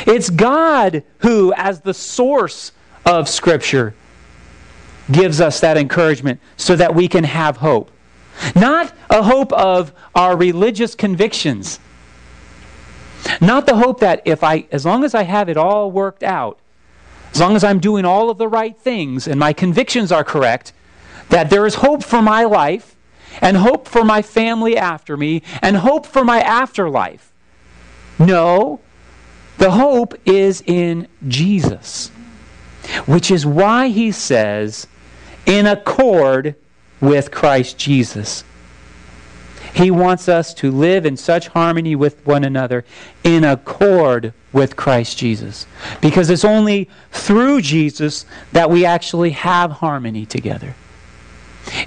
It's 0.06 0.30
God 0.30 1.04
who, 1.18 1.52
as 1.54 1.80
the 1.80 1.94
source 1.94 2.72
of 3.04 3.28
Scripture, 3.28 3.94
gives 5.10 5.40
us 5.40 5.60
that 5.60 5.76
encouragement 5.76 6.40
so 6.56 6.74
that 6.74 6.94
we 6.94 7.06
can 7.06 7.24
have 7.24 7.58
hope. 7.58 7.90
Not 8.54 8.92
a 9.08 9.22
hope 9.22 9.52
of 9.52 9.92
our 10.14 10.36
religious 10.36 10.94
convictions. 10.94 11.78
Not 13.40 13.66
the 13.66 13.76
hope 13.76 14.00
that 14.00 14.22
if 14.24 14.42
I, 14.42 14.66
as 14.70 14.84
long 14.84 15.04
as 15.04 15.14
I 15.14 15.22
have 15.22 15.48
it 15.48 15.56
all 15.56 15.90
worked 15.90 16.22
out, 16.22 16.58
as 17.32 17.40
long 17.40 17.56
as 17.56 17.64
I'm 17.64 17.80
doing 17.80 18.04
all 18.04 18.30
of 18.30 18.38
the 18.38 18.48
right 18.48 18.76
things 18.76 19.26
and 19.28 19.38
my 19.38 19.52
convictions 19.52 20.10
are 20.10 20.24
correct, 20.24 20.72
that 21.28 21.50
there 21.50 21.66
is 21.66 21.76
hope 21.76 22.02
for 22.02 22.22
my 22.22 22.44
life 22.44 22.96
and 23.40 23.56
hope 23.56 23.88
for 23.88 24.04
my 24.04 24.22
family 24.22 24.76
after 24.76 25.16
me 25.16 25.42
and 25.60 25.76
hope 25.76 26.06
for 26.06 26.24
my 26.24 26.40
afterlife. 26.40 27.32
No, 28.18 28.80
the 29.58 29.72
hope 29.72 30.14
is 30.24 30.62
in 30.66 31.08
Jesus, 31.28 32.08
which 33.04 33.30
is 33.30 33.44
why 33.44 33.88
he 33.88 34.12
says, 34.12 34.86
in 35.44 35.66
accord 35.66 36.54
with 37.00 37.30
Christ 37.30 37.78
Jesus. 37.78 38.44
He 39.76 39.90
wants 39.90 40.28
us 40.28 40.54
to 40.54 40.70
live 40.70 41.04
in 41.04 41.16
such 41.16 41.48
harmony 41.48 41.94
with 41.94 42.26
one 42.26 42.44
another, 42.44 42.84
in 43.22 43.44
accord 43.44 44.32
with 44.52 44.76
Christ 44.76 45.18
Jesus. 45.18 45.66
Because 46.00 46.30
it's 46.30 46.44
only 46.44 46.88
through 47.12 47.60
Jesus 47.60 48.24
that 48.52 48.70
we 48.70 48.84
actually 48.84 49.30
have 49.30 49.70
harmony 49.70 50.24
together. 50.24 50.74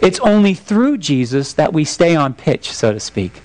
It's 0.01 0.19
only 0.19 0.53
through 0.53 0.98
Jesus 0.98 1.53
that 1.53 1.74
we 1.74 1.84
stay 1.86 2.15
on 2.15 2.34
pitch, 2.34 2.72
so 2.72 2.93
to 2.93 3.00
speak. 3.00 3.41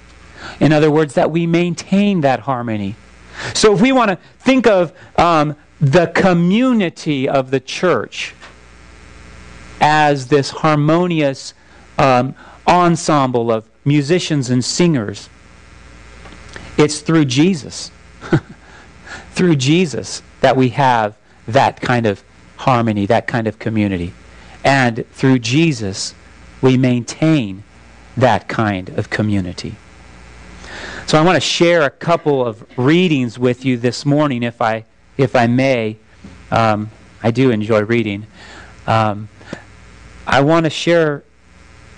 In 0.60 0.72
other 0.72 0.90
words, 0.90 1.14
that 1.14 1.30
we 1.30 1.46
maintain 1.46 2.20
that 2.20 2.40
harmony 2.40 2.96
so 3.52 3.74
if 3.74 3.80
we 3.80 3.92
want 3.92 4.10
to 4.10 4.18
think 4.38 4.66
of 4.66 4.92
um, 5.16 5.56
the 5.80 6.06
community 6.08 7.28
of 7.28 7.50
the 7.50 7.60
church 7.60 8.34
as 9.80 10.28
this 10.28 10.50
harmonious 10.50 11.54
um, 11.98 12.34
ensemble 12.66 13.50
of 13.50 13.68
musicians 13.84 14.50
and 14.50 14.64
singers, 14.64 15.28
it's 16.76 17.00
through 17.00 17.26
Jesus. 17.26 17.90
through 19.32 19.56
Jesus 19.56 20.22
that 20.40 20.56
we 20.56 20.70
have 20.70 21.16
that 21.46 21.80
kind 21.80 22.06
of 22.06 22.22
harmony, 22.56 23.06
that 23.06 23.26
kind 23.26 23.46
of 23.46 23.58
community. 23.58 24.12
And 24.64 25.04
through 25.12 25.40
Jesus, 25.40 26.14
we 26.62 26.76
maintain 26.76 27.64
that 28.16 28.48
kind 28.48 28.88
of 28.90 29.10
community. 29.10 29.74
So 31.06 31.18
I 31.18 31.22
want 31.22 31.36
to 31.36 31.40
share 31.40 31.82
a 31.82 31.90
couple 31.90 32.44
of 32.44 32.64
readings 32.78 33.38
with 33.38 33.64
you 33.64 33.76
this 33.76 34.06
morning, 34.06 34.42
if 34.42 34.62
I, 34.62 34.84
if 35.18 35.36
I 35.36 35.46
may. 35.46 35.98
Um, 36.50 36.90
I 37.22 37.30
do 37.30 37.50
enjoy 37.50 37.82
reading. 37.82 38.26
Um, 38.86 39.28
I 40.26 40.40
want 40.40 40.64
to 40.64 40.70
share 40.70 41.24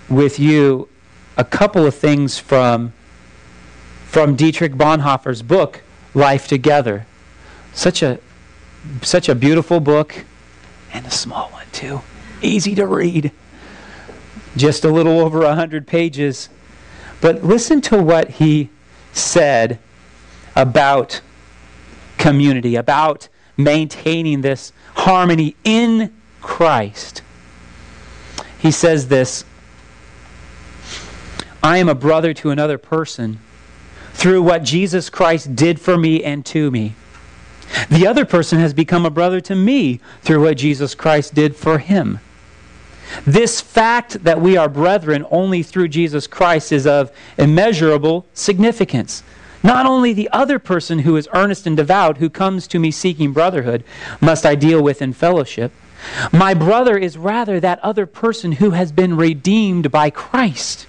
with 0.09 0.39
you 0.39 0.89
a 1.37 1.45
couple 1.45 1.85
of 1.85 1.95
things 1.95 2.39
from, 2.39 2.93
from 4.07 4.37
Dietrich 4.37 4.73
Bonhoeffer's 4.73 5.43
book, 5.43 5.83
Life 6.15 6.49
Together. 6.49 7.07
Such 7.73 8.03
a, 8.03 8.19
such 9.03 9.29
a 9.29 9.35
beautiful 9.35 9.81
book, 9.81 10.25
and 10.93 11.05
a 11.07 11.11
small 11.11 11.51
one, 11.51 11.67
too. 11.73 12.01
Easy 12.41 12.75
to 12.75 12.87
read. 12.87 13.33
Just 14.57 14.85
a 14.85 14.91
little 14.91 15.21
over 15.21 15.41
100 15.41 15.87
pages. 15.87 16.49
But 17.21 17.45
listen 17.45 17.81
to 17.83 18.03
what 18.03 18.31
he 18.31 18.71
said 19.13 19.79
about 20.55 21.21
community, 22.17 22.77
about 22.77 23.29
maintaining 23.57 24.41
this 24.41 24.73
harmony 24.95 25.57
in 25.65 26.15
Christ. 26.41 27.23
He 28.59 28.71
says 28.71 29.09
this 29.09 29.45
I 31.67 31.79
am 31.79 31.89
a 31.89 31.97
brother 31.97 32.33
to 32.33 32.51
another 32.51 32.79
person 32.79 33.41
through 34.13 34.41
what 34.43 34.63
Jesus 34.63 35.11
Christ 35.11 35.57
did 35.57 35.81
for 35.81 35.99
me 35.99 36.23
and 36.23 36.47
to 36.47 36.71
me. 36.71 36.95
The 37.91 38.07
other 38.07 38.25
person 38.25 38.61
has 38.61 38.73
become 38.73 39.05
a 39.05 39.11
brother 39.11 39.41
to 39.41 39.57
me 39.57 39.99
through 40.23 40.45
what 40.45 40.59
Jesus 40.59 40.95
Christ 40.95 41.35
did 41.35 41.57
for 41.57 41.79
him. 41.79 42.21
This 43.27 43.61
fact 43.61 44.23
that 44.23 44.41
we 44.41 44.57
are 44.57 44.69
brethren 44.69 45.27
only 45.29 45.65
through 45.65 45.89
Jesus 45.89 46.29
Christ 46.29 46.71
is 46.71 46.87
of 46.87 47.11
immeasurable 47.37 48.27
significance. 48.33 49.25
Not 49.65 49.87
only 49.87 50.13
the 50.13 50.31
other 50.31 50.61
person 50.61 51.01
who 51.01 51.17
is 51.17 51.29
earnest 51.35 51.67
and 51.67 51.77
devout, 51.77 52.19
who 52.19 52.31
comes 52.31 52.69
to 52.69 52.79
me 52.79 52.93
seeking 52.93 53.33
brotherhood, 53.33 53.83
must 54.21 54.47
I 54.47 54.55
deal 54.55 54.81
with 54.81 55.03
in 55.03 55.13
fellowship. 55.13 55.73
My 56.31 56.55
brother 56.55 56.97
is 56.97 57.19
rather 57.19 57.59
that 57.59 57.81
other 57.81 58.07
person 58.07 58.53
who 58.53 58.71
has 58.71 58.93
been 58.93 59.17
redeemed 59.17 59.91
by 59.91 60.11
Christ, 60.11 60.87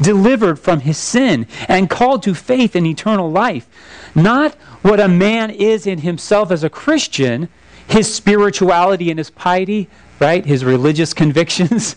delivered 0.00 0.58
from 0.58 0.80
his 0.80 0.98
sin, 0.98 1.46
and 1.68 1.90
called 1.90 2.22
to 2.24 2.34
faith 2.34 2.74
in 2.74 2.86
eternal 2.86 3.30
life. 3.30 3.68
Not 4.14 4.54
what 4.82 5.00
a 5.00 5.08
man 5.08 5.50
is 5.50 5.86
in 5.86 5.98
himself 5.98 6.50
as 6.50 6.64
a 6.64 6.70
Christian, 6.70 7.48
his 7.86 8.12
spirituality 8.12 9.10
and 9.10 9.18
his 9.18 9.30
piety, 9.30 9.88
right? 10.18 10.44
His 10.44 10.64
religious 10.64 11.12
convictions. 11.22 11.96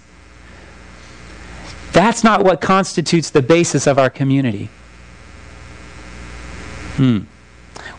That's 1.92 2.24
not 2.24 2.44
what 2.44 2.60
constitutes 2.60 3.30
the 3.30 3.42
basis 3.42 3.86
of 3.86 4.00
our 4.00 4.10
community. 4.10 4.70
Hmm. 6.96 7.20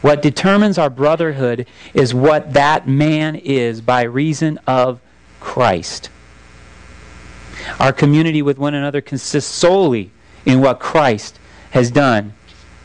What 0.01 0.21
determines 0.21 0.79
our 0.79 0.91
brotherhood 0.91 1.67
is 1.95 2.13
what 2.13 2.53
that 2.53 2.87
man 2.87 3.37
is 3.37 3.81
by 3.81 4.03
reason 4.03 4.59
of 4.67 5.01
Christ. 5.41 6.11
Our 7.79 7.93
community 7.93 8.43
with 8.43 8.59
one 8.59 8.75
another 8.75 9.01
consists 9.01 9.51
solely 9.51 10.11
in 10.45 10.61
what 10.61 10.81
Christ 10.81 11.39
has 11.71 11.91
done 11.91 12.35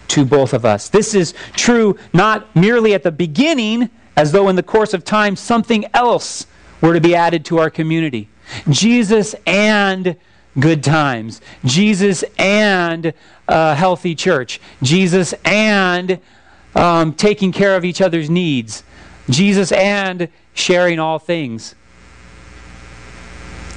to 0.09 0.25
both 0.25 0.53
of 0.53 0.65
us. 0.65 0.89
This 0.89 1.13
is 1.13 1.33
true 1.53 1.97
not 2.13 2.55
merely 2.55 2.93
at 2.93 3.03
the 3.03 3.11
beginning, 3.11 3.89
as 4.15 4.31
though 4.31 4.49
in 4.49 4.55
the 4.55 4.63
course 4.63 4.93
of 4.93 5.03
time 5.03 5.35
something 5.35 5.85
else 5.93 6.47
were 6.81 6.93
to 6.93 7.01
be 7.01 7.15
added 7.15 7.45
to 7.45 7.59
our 7.59 7.69
community. 7.69 8.29
Jesus 8.69 9.35
and 9.45 10.15
good 10.59 10.83
times. 10.83 11.41
Jesus 11.63 12.23
and 12.37 13.13
a 13.47 13.75
healthy 13.75 14.15
church. 14.15 14.59
Jesus 14.81 15.33
and 15.45 16.19
um, 16.75 17.13
taking 17.13 17.51
care 17.51 17.75
of 17.75 17.85
each 17.85 18.01
other's 18.01 18.29
needs. 18.29 18.83
Jesus 19.29 19.71
and 19.71 20.29
sharing 20.53 20.99
all 20.99 21.19
things. 21.19 21.75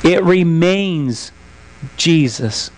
It 0.04 0.22
remains 0.24 1.32
Jesus 1.96 2.70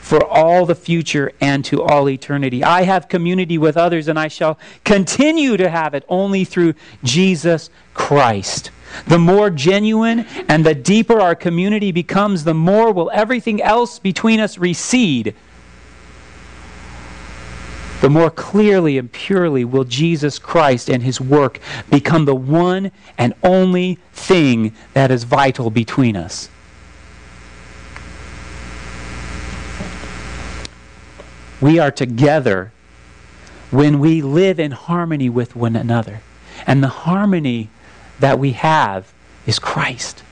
for 0.00 0.26
all 0.26 0.66
the 0.66 0.74
future 0.74 1.32
and 1.40 1.64
to 1.64 1.82
all 1.82 2.08
eternity. 2.08 2.64
I 2.64 2.82
have 2.82 3.08
community 3.08 3.56
with 3.56 3.76
others, 3.76 4.08
and 4.08 4.18
I 4.18 4.28
shall 4.28 4.58
continue 4.84 5.56
to 5.56 5.70
have 5.70 5.94
it 5.94 6.04
only 6.08 6.44
through 6.44 6.74
Jesus 7.04 7.70
Christ. 7.94 8.70
The 9.06 9.18
more 9.18 9.48
genuine 9.48 10.26
and 10.48 10.66
the 10.66 10.74
deeper 10.74 11.20
our 11.20 11.34
community 11.34 11.92
becomes, 11.92 12.44
the 12.44 12.54
more 12.54 12.92
will 12.92 13.10
everything 13.14 13.62
else 13.62 13.98
between 13.98 14.40
us 14.40 14.58
recede. 14.58 15.34
The 18.02 18.10
more 18.10 18.30
clearly 18.30 18.98
and 18.98 19.10
purely 19.10 19.64
will 19.64 19.84
Jesus 19.84 20.38
Christ 20.38 20.90
and 20.90 21.02
his 21.02 21.20
work 21.20 21.60
become 21.88 22.24
the 22.24 22.34
one 22.34 22.90
and 23.16 23.32
only 23.44 23.98
thing 24.12 24.74
that 24.92 25.10
is 25.10 25.24
vital 25.24 25.70
between 25.70 26.16
us. 26.16 26.48
We 31.62 31.78
are 31.78 31.92
together 31.92 32.72
when 33.70 34.00
we 34.00 34.20
live 34.20 34.58
in 34.60 34.72
harmony 34.72 35.30
with 35.30 35.56
one 35.56 35.76
another. 35.76 36.20
And 36.66 36.82
the 36.82 36.88
harmony 36.88 37.70
that 38.20 38.38
we 38.38 38.52
have 38.52 39.14
is 39.46 39.58
Christ. 39.58 40.22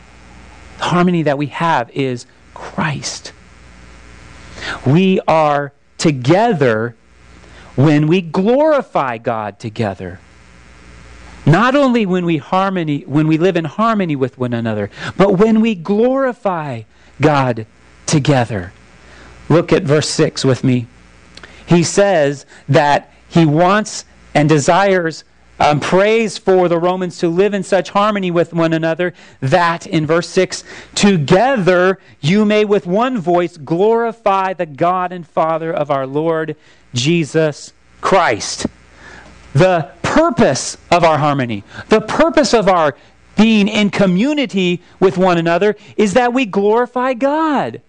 The 0.78 0.84
harmony 0.84 1.22
that 1.22 1.38
we 1.38 1.46
have 1.46 1.88
is 1.90 2.26
Christ. 2.52 3.32
We 4.84 5.20
are 5.26 5.72
together 5.96 6.96
when 7.76 8.08
we 8.08 8.20
glorify 8.20 9.18
God 9.18 9.58
together. 9.58 10.18
Not 11.46 11.74
only 11.74 12.04
when 12.04 12.26
we 12.26 12.36
harmony 12.36 13.02
when 13.02 13.26
we 13.26 13.38
live 13.38 13.56
in 13.56 13.64
harmony 13.64 14.16
with 14.16 14.36
one 14.36 14.52
another, 14.52 14.90
but 15.16 15.38
when 15.38 15.60
we 15.60 15.74
glorify 15.74 16.82
God 17.20 17.66
together. 18.06 18.72
Look 19.48 19.72
at 19.72 19.84
verse 19.84 20.08
6 20.10 20.44
with 20.44 20.62
me. 20.62 20.86
He 21.70 21.84
says 21.84 22.46
that 22.68 23.12
he 23.28 23.46
wants 23.46 24.04
and 24.34 24.48
desires 24.48 25.22
um, 25.60 25.78
praise 25.78 26.36
for 26.36 26.68
the 26.68 26.78
Romans 26.78 27.18
to 27.18 27.28
live 27.28 27.54
in 27.54 27.62
such 27.62 27.90
harmony 27.90 28.32
with 28.32 28.52
one 28.52 28.72
another 28.72 29.14
that, 29.40 29.86
in 29.86 30.04
verse 30.04 30.28
6, 30.30 30.64
together 30.96 32.00
you 32.20 32.44
may 32.44 32.64
with 32.64 32.86
one 32.86 33.18
voice 33.18 33.56
glorify 33.56 34.52
the 34.52 34.66
God 34.66 35.12
and 35.12 35.26
Father 35.26 35.72
of 35.72 35.92
our 35.92 36.08
Lord 36.08 36.56
Jesus 36.92 37.72
Christ. 38.00 38.66
The 39.52 39.92
purpose 40.02 40.76
of 40.90 41.04
our 41.04 41.18
harmony, 41.18 41.62
the 41.88 42.00
purpose 42.00 42.52
of 42.52 42.66
our 42.66 42.96
being 43.36 43.68
in 43.68 43.90
community 43.90 44.82
with 44.98 45.16
one 45.16 45.38
another 45.38 45.76
is 45.96 46.14
that 46.14 46.32
we 46.32 46.46
glorify 46.46 47.14
God. 47.14 47.80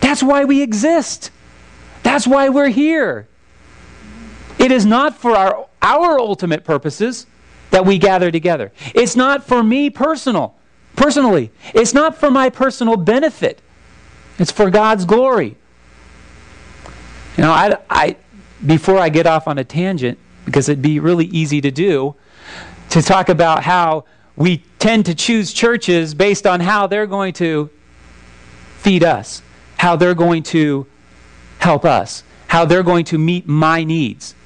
That's 0.00 0.22
why 0.22 0.44
we 0.44 0.62
exist. 0.62 1.30
That's 2.06 2.24
why 2.24 2.50
we're 2.50 2.68
here. 2.68 3.26
It 4.60 4.70
is 4.70 4.86
not 4.86 5.16
for 5.16 5.32
our, 5.32 5.66
our 5.82 6.20
ultimate 6.20 6.62
purposes 6.62 7.26
that 7.72 7.84
we 7.84 7.98
gather 7.98 8.30
together. 8.30 8.70
It's 8.94 9.16
not 9.16 9.44
for 9.44 9.60
me 9.60 9.90
personal, 9.90 10.54
personally. 10.94 11.50
It's 11.74 11.92
not 11.92 12.16
for 12.16 12.30
my 12.30 12.48
personal 12.48 12.96
benefit. 12.96 13.60
It's 14.38 14.52
for 14.52 14.70
God's 14.70 15.04
glory. 15.04 15.56
You 17.36 17.42
know, 17.42 17.50
I, 17.50 17.76
I, 17.90 18.16
before 18.64 18.98
I 18.98 19.08
get 19.08 19.26
off 19.26 19.48
on 19.48 19.58
a 19.58 19.64
tangent, 19.64 20.16
because 20.44 20.68
it'd 20.68 20.80
be 20.80 21.00
really 21.00 21.26
easy 21.26 21.60
to 21.60 21.72
do, 21.72 22.14
to 22.90 23.02
talk 23.02 23.28
about 23.28 23.64
how 23.64 24.04
we 24.36 24.58
tend 24.78 25.06
to 25.06 25.14
choose 25.16 25.52
churches 25.52 26.14
based 26.14 26.46
on 26.46 26.60
how 26.60 26.86
they're 26.86 27.08
going 27.08 27.32
to 27.32 27.68
feed 28.78 29.02
us, 29.02 29.42
how 29.76 29.96
they're 29.96 30.14
going 30.14 30.44
to 30.44 30.86
help 31.66 31.84
us, 31.84 32.22
how 32.46 32.64
they're 32.64 32.84
going 32.84 33.04
to 33.04 33.18
meet 33.18 33.48
my 33.48 33.82
needs. 33.82 34.36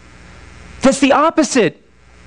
That's 0.80 1.00
the 1.00 1.12
opposite 1.12 1.83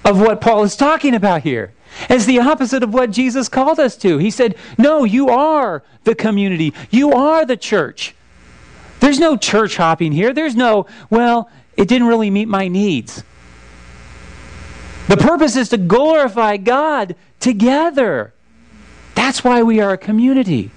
of 0.06 0.20
what 0.22 0.40
Paul 0.40 0.64
is 0.64 0.76
talking 0.76 1.16
about 1.16 1.42
here. 1.42 1.74
It's 2.10 2.26
the 2.26 2.40
opposite 2.40 2.84
of 2.84 2.94
what 2.94 3.10
Jesus 3.10 3.50
called 3.50 3.80
us 3.80 3.98
to. 3.98 4.20
He 4.20 4.30
said, 4.30 4.56
No, 4.78 5.04
you 5.04 5.30
are 5.30 5.84
the 6.04 6.14
community, 6.14 6.74
you 6.92 7.12
are 7.12 7.44
the 7.44 7.58
church. 7.58 8.14
There's 9.00 9.20
no 9.20 9.36
church 9.36 9.78
hopping 9.78 10.12
here. 10.12 10.32
There's 10.32 10.56
no, 10.56 10.86
well, 11.10 11.50
it 11.76 11.88
didn't 11.88 12.08
really 12.08 12.30
meet 12.30 12.48
my 12.48 12.68
needs. 12.68 13.24
The 15.10 15.18
purpose 15.18 15.58
is 15.58 15.70
to 15.70 15.78
glorify 15.78 16.58
God 16.58 17.16
together. 17.40 18.34
That's 19.16 19.44
why 19.44 19.64
we 19.64 19.82
are 19.82 19.92
a 19.92 19.98
community. 19.98 20.72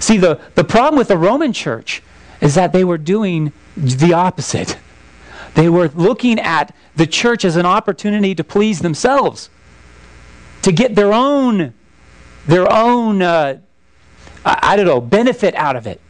See, 0.00 0.18
the, 0.18 0.40
the 0.56 0.64
problem 0.64 0.98
with 0.98 1.08
the 1.08 1.16
Roman 1.16 1.52
church 1.52 2.02
is 2.40 2.54
that 2.54 2.72
they 2.72 2.84
were 2.84 2.98
doing 2.98 3.52
the 3.76 4.12
opposite. 4.12 4.78
They 5.54 5.68
were 5.68 5.88
looking 5.88 6.38
at 6.38 6.74
the 6.96 7.06
church 7.06 7.44
as 7.44 7.56
an 7.56 7.66
opportunity 7.66 8.34
to 8.34 8.44
please 8.44 8.80
themselves, 8.80 9.50
to 10.62 10.72
get 10.72 10.94
their 10.94 11.12
own, 11.12 11.74
their 12.46 12.70
own, 12.72 13.22
uh, 13.22 13.58
I 14.44 14.76
don't 14.76 14.86
know, 14.86 15.00
benefit 15.00 15.54
out 15.54 15.76
of 15.76 15.86
it. 15.86 16.00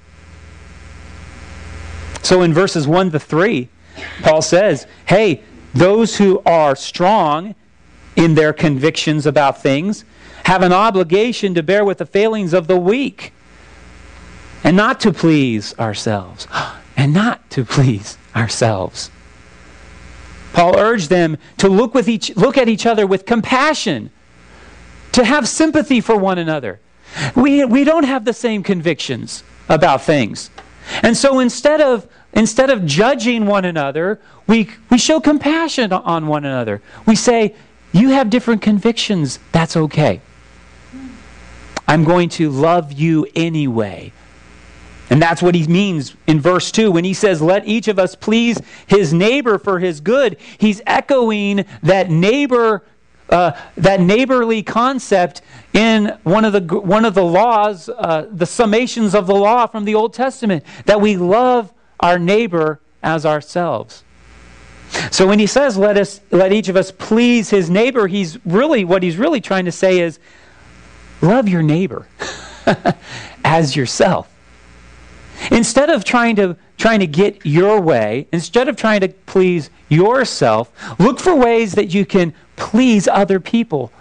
So 2.22 2.42
in 2.42 2.52
verses 2.52 2.86
1 2.86 3.10
to 3.12 3.18
3, 3.18 3.68
Paul 4.22 4.42
says, 4.42 4.86
hey, 5.06 5.42
those 5.74 6.16
who 6.16 6.42
are 6.44 6.76
strong 6.76 7.54
in 8.16 8.34
their 8.34 8.52
convictions 8.52 9.26
about 9.26 9.62
things 9.62 10.04
have 10.44 10.62
an 10.62 10.72
obligation 10.72 11.54
to 11.54 11.62
bear 11.62 11.84
with 11.84 11.98
the 11.98 12.06
failings 12.06 12.52
of 12.52 12.66
the 12.66 12.76
weak 12.76 13.32
and 14.64 14.76
not 14.76 15.00
to 15.00 15.12
please 15.12 15.78
ourselves. 15.78 16.46
And 16.96 17.14
not 17.14 17.48
to 17.52 17.64
please 17.64 18.18
ourselves. 18.36 19.10
Paul 20.52 20.78
urged 20.78 21.08
them 21.08 21.38
to 21.56 21.66
look, 21.66 21.94
with 21.94 22.10
each, 22.10 22.36
look 22.36 22.58
at 22.58 22.68
each 22.68 22.84
other 22.84 23.06
with 23.06 23.24
compassion, 23.24 24.10
to 25.12 25.24
have 25.24 25.48
sympathy 25.48 26.02
for 26.02 26.14
one 26.16 26.36
another. 26.36 26.78
We, 27.34 27.64
we 27.64 27.84
don't 27.84 28.04
have 28.04 28.26
the 28.26 28.34
same 28.34 28.62
convictions 28.62 29.42
about 29.70 30.02
things. 30.02 30.50
And 31.02 31.16
so 31.16 31.38
instead 31.38 31.80
of, 31.80 32.06
instead 32.32 32.70
of 32.70 32.84
judging 32.84 33.46
one 33.46 33.64
another, 33.64 34.20
we, 34.46 34.68
we 34.90 34.98
show 34.98 35.20
compassion 35.20 35.92
on 35.92 36.26
one 36.26 36.44
another. 36.44 36.82
We 37.06 37.16
say, 37.16 37.54
You 37.92 38.10
have 38.10 38.30
different 38.30 38.62
convictions. 38.62 39.38
That's 39.52 39.76
okay. 39.76 40.20
I'm 41.88 42.04
going 42.04 42.28
to 42.30 42.50
love 42.50 42.92
you 42.92 43.26
anyway. 43.34 44.12
And 45.10 45.20
that's 45.20 45.42
what 45.42 45.56
he 45.56 45.66
means 45.66 46.14
in 46.28 46.40
verse 46.40 46.70
2 46.70 46.92
when 46.92 47.04
he 47.04 47.14
says, 47.14 47.42
Let 47.42 47.66
each 47.66 47.88
of 47.88 47.98
us 47.98 48.14
please 48.14 48.60
his 48.86 49.12
neighbor 49.12 49.58
for 49.58 49.80
his 49.80 50.00
good. 50.00 50.36
He's 50.56 50.80
echoing 50.86 51.66
that 51.82 52.10
neighbor. 52.10 52.84
Uh, 53.28 53.56
that 53.76 54.00
neighborly 54.00 54.60
concept 54.60 55.40
in 55.72 56.18
one 56.24 56.44
of 56.44 56.52
the 56.52 56.80
one 56.80 57.04
of 57.04 57.14
the 57.14 57.22
laws, 57.22 57.88
uh, 57.88 58.26
the 58.28 58.44
summations 58.44 59.14
of 59.14 59.28
the 59.28 59.34
law 59.36 59.68
from 59.68 59.84
the 59.84 59.94
Old 59.94 60.12
Testament, 60.12 60.64
that 60.86 61.00
we 61.00 61.16
love 61.16 61.72
our 62.00 62.18
neighbor 62.18 62.80
as 63.04 63.24
ourselves. 63.24 64.02
So 65.12 65.28
when 65.28 65.38
he 65.38 65.46
says, 65.46 65.76
"Let 65.76 65.96
us, 65.96 66.20
let 66.32 66.52
each 66.52 66.68
of 66.68 66.76
us 66.76 66.90
please 66.90 67.50
his 67.50 67.70
neighbor," 67.70 68.08
he's 68.08 68.44
really 68.44 68.84
what 68.84 69.04
he's 69.04 69.16
really 69.16 69.40
trying 69.40 69.66
to 69.66 69.72
say 69.72 70.00
is, 70.00 70.18
love 71.22 71.48
your 71.48 71.62
neighbor 71.62 72.08
as 73.44 73.76
yourself. 73.76 74.29
Instead 75.50 75.90
of 75.90 76.04
trying 76.04 76.36
to 76.36 76.56
trying 76.76 77.00
to 77.00 77.06
get 77.06 77.44
your 77.44 77.80
way, 77.80 78.26
instead 78.32 78.68
of 78.68 78.76
trying 78.76 79.00
to 79.00 79.08
please 79.08 79.70
yourself, 79.88 80.72
look 80.98 81.20
for 81.20 81.34
ways 81.34 81.72
that 81.72 81.92
you 81.92 82.06
can 82.06 82.32
please 82.56 83.06
other 83.06 83.38
people 83.38 83.92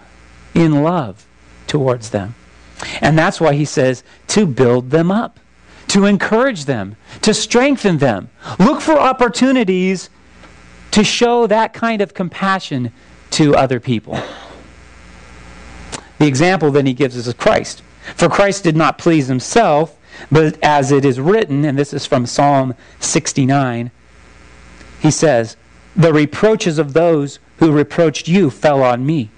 in 0.54 0.84
love 0.84 1.25
towards 1.67 2.10
them. 2.10 2.36
And 3.02 3.17
that's 3.17 3.41
why 3.41 3.54
he 3.54 3.65
says 3.65 4.04
to 4.28 4.45
build 4.45 4.91
them 4.91 5.12
up, 5.12 5.39
to 5.89 6.06
encourage 6.06 6.65
them, 6.65 6.95
to 7.21 7.34
strengthen 7.34 7.97
them. 7.97 8.30
Look 8.58 8.82
for 8.82 8.97
opportunities 8.97 10.10
to 10.91 11.04
show 11.04 11.47
that 11.47 11.73
kind 11.73 12.02
of 12.02 12.13
compassion 12.13 12.91
to 13.32 13.56
other 13.56 13.80
people. 13.80 14.19
The 16.17 16.28
example 16.28 16.71
then 16.71 16.86
he 16.86 16.93
gives 16.93 17.17
us 17.17 17.28
is 17.28 17.34
Christ. 17.34 17.82
For 18.15 18.30
Christ 18.30 18.63
did 18.63 18.75
not 18.75 18.97
please 18.97 19.28
himself, 19.28 19.98
but 20.32 20.58
as 20.63 20.91
it 20.91 21.05
is 21.05 21.19
written, 21.19 21.65
and 21.65 21.77
this 21.77 21.93
is 21.93 22.05
from 22.05 22.25
Psalm 22.25 22.75
69, 22.99 23.91
he 25.01 25.12
says, 25.12 25.55
The 25.95 26.13
reproaches 26.13 26.77
of 26.77 26.93
those 26.93 27.39
who 27.58 27.71
reproached 27.71 28.27
you 28.27 28.49
fell 28.49 28.84
on 28.84 29.05
me. 29.05 29.29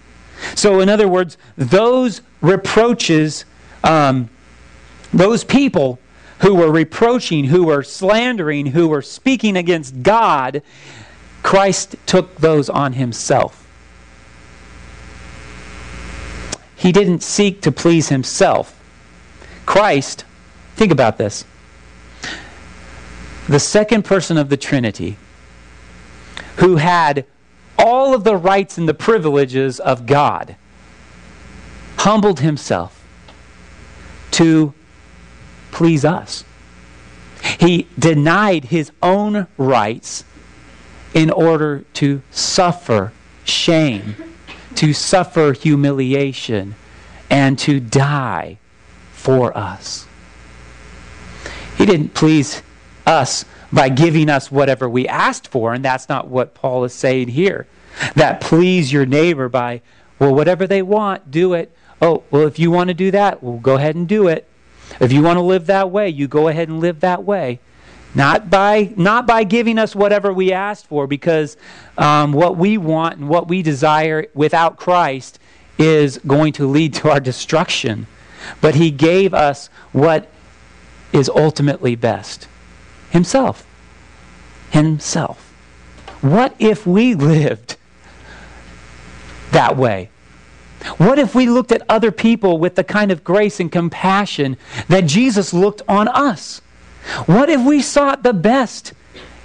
So, 0.56 0.80
in 0.80 0.90
other 0.90 1.08
words, 1.08 1.38
those 1.56 2.22
reproaches, 2.42 3.46
um, 3.84 4.30
those 5.14 5.44
people 5.44 6.00
who 6.40 6.56
were 6.56 6.72
reproaching, 6.72 7.46
who 7.46 7.64
were 7.66 7.84
slandering, 7.84 8.68
who 8.68 8.88
were 8.88 9.04
speaking 9.04 9.56
against 9.56 10.02
God, 10.02 10.64
Christ 11.44 11.96
took 12.06 12.38
those 12.38 12.70
on 12.70 12.94
himself. 12.94 13.68
He 16.76 16.92
didn't 16.92 17.22
seek 17.22 17.62
to 17.62 17.72
please 17.72 18.10
himself. 18.10 18.80
Christ, 19.68 20.26
think 20.82 20.92
about 20.92 21.20
this. 21.20 21.46
The 23.48 23.60
second 23.60 24.04
person 24.04 24.36
of 24.36 24.50
the 24.50 24.58
Trinity, 24.58 25.16
who 26.56 26.78
had 26.78 27.24
all 27.78 28.16
of 28.16 28.24
the 28.24 28.36
rights 28.36 28.80
and 28.80 28.90
the 28.90 28.96
privileges 28.96 29.80
of 29.80 30.08
God, 30.08 30.56
humbled 31.98 32.40
himself 32.40 33.06
to 34.32 34.74
please 35.72 36.04
us. 36.04 36.44
He 37.60 37.88
denied 38.00 38.66
his 38.66 38.92
own 39.04 39.46
rights 39.60 40.24
in 41.14 41.30
order 41.30 41.86
to 41.94 42.24
suffer 42.32 43.14
shame, 43.44 44.16
to 44.74 44.94
suffer 44.94 45.54
humiliation, 45.54 46.74
and 47.30 47.60
to 47.60 47.80
die 47.80 48.58
for 49.12 49.56
us. 49.56 50.08
He 51.78 51.86
didn't 51.86 52.14
please 52.14 52.62
us 53.06 53.46
by 53.72 53.90
giving 53.90 54.30
us 54.30 54.52
whatever 54.52 54.90
we 54.90 55.08
asked 55.08 55.48
for, 55.48 55.74
and 55.74 55.84
that's 55.84 56.10
not 56.10 56.28
what 56.28 56.54
Paul 56.54 56.84
is 56.84 56.94
saying 56.94 57.30
here. 57.30 57.68
That 58.16 58.42
please 58.42 58.92
your 58.92 59.06
neighbor 59.06 59.50
by, 59.50 59.82
well, 60.20 60.34
whatever 60.34 60.68
they 60.68 60.82
want, 60.82 61.32
do 61.32 61.54
it. 61.54 61.76
Oh, 62.02 62.24
well, 62.32 62.48
if 62.48 62.60
you 62.60 62.72
want 62.72 62.88
to 62.90 62.94
do 62.94 63.12
that, 63.12 63.44
well, 63.44 63.58
go 63.58 63.76
ahead 63.76 63.96
and 63.96 64.08
do 64.08 64.28
it. 64.28 64.48
If 65.00 65.12
you 65.12 65.22
want 65.22 65.38
to 65.38 65.42
live 65.44 65.68
that 65.68 65.90
way, 65.92 66.10
you 66.10 66.28
go 66.28 66.48
ahead 66.48 66.68
and 66.68 66.80
live 66.80 67.00
that 67.02 67.24
way. 67.24 67.60
Not 68.14 68.50
by, 68.50 68.94
not 68.98 69.26
by 69.26 69.46
giving 69.46 69.78
us 69.78 69.96
whatever 69.96 70.34
we 70.34 70.52
asked 70.52 70.88
for, 70.88 71.08
because 71.08 71.56
um, 71.98 72.34
what 72.34 72.58
we 72.58 72.78
want 72.78 73.20
and 73.20 73.30
what 73.30 73.48
we 73.48 73.62
desire 73.62 74.28
without 74.34 74.78
Christ 74.78 75.40
is 75.78 76.18
going 76.20 76.54
to 76.54 76.68
lead 76.68 76.94
to 76.96 77.10
our 77.10 77.20
destruction. 77.20 78.08
But 78.60 78.76
He 78.76 78.92
gave 78.92 79.34
us 79.34 79.70
what 79.92 80.30
is 81.12 81.30
ultimately 81.30 81.96
best 81.96 82.48
Himself. 83.10 83.66
Himself. 84.72 85.52
What 86.22 86.56
if 86.60 86.86
we 86.86 87.14
lived 87.16 87.78
that 89.52 89.76
way? 89.78 90.10
What 90.98 91.20
if 91.20 91.36
we 91.36 91.48
looked 91.48 91.72
at 91.72 91.84
other 91.88 92.12
people 92.12 92.58
with 92.58 92.76
the 92.76 92.84
kind 92.84 93.12
of 93.12 93.24
grace 93.24 93.60
and 93.60 93.72
compassion 93.72 94.58
that 94.88 95.02
Jesus 95.02 95.54
looked 95.54 95.82
on 95.88 96.08
us? 96.08 96.62
What 97.26 97.50
if 97.50 97.62
we 97.62 97.82
sought 97.82 98.24
the 98.24 98.34
best 98.34 98.94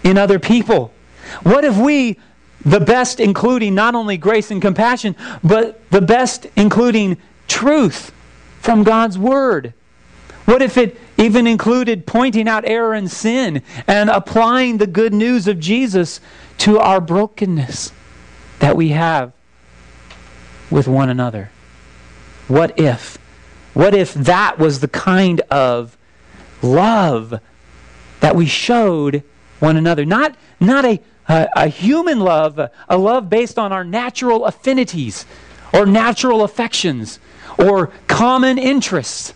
in 0.03 0.17
other 0.17 0.39
people? 0.39 0.93
What 1.43 1.65
if 1.65 1.77
we, 1.77 2.19
the 2.65 2.81
best 2.81 3.21
including 3.21 3.75
not 3.75 3.95
only 3.95 4.17
grace 4.17 4.51
and 4.51 4.63
compassion, 4.63 5.17
but 5.43 5.89
the 5.91 6.01
best 6.01 6.47
including 6.57 7.19
truth 7.49 8.13
from 8.61 8.83
God's 8.83 9.19
Word? 9.19 9.75
What 10.47 10.63
if 10.63 10.77
it 10.77 10.99
even 11.17 11.47
included 11.47 12.07
pointing 12.07 12.49
out 12.49 12.65
error 12.67 12.95
and 12.95 13.11
sin 13.11 13.63
and 13.87 14.09
applying 14.11 14.79
the 14.79 14.87
good 14.87 15.13
news 15.13 15.47
of 15.47 15.61
Jesus 15.61 16.21
to 16.59 16.79
our 16.79 17.01
brokenness 17.01 17.93
that 18.61 18.77
we 18.77 18.91
have 18.91 19.33
with 20.71 20.89
one 20.89 21.11
another? 21.11 21.51
What 22.49 22.79
if? 22.81 23.19
What 23.75 23.95
if 23.95 24.15
that 24.15 24.59
was 24.59 24.81
the 24.81 24.89
kind 24.89 25.41
of 25.51 25.99
love 26.63 27.41
that 28.21 28.37
we 28.37 28.47
showed 28.47 29.23
one 29.59 29.77
another. 29.77 30.05
Not, 30.05 30.37
not 30.61 30.85
a, 30.85 31.01
a, 31.29 31.49
a 31.57 31.69
human 31.69 32.21
love, 32.21 32.59
a, 32.59 32.71
a 32.89 32.99
love 32.99 33.29
based 33.29 33.59
on 33.59 33.73
our 33.73 33.85
natural 33.85 34.45
affinities 34.45 35.25
or 35.73 35.87
natural 35.87 36.43
affections 36.43 37.19
or 37.59 37.89
common 38.07 38.59
interests, 38.59 39.35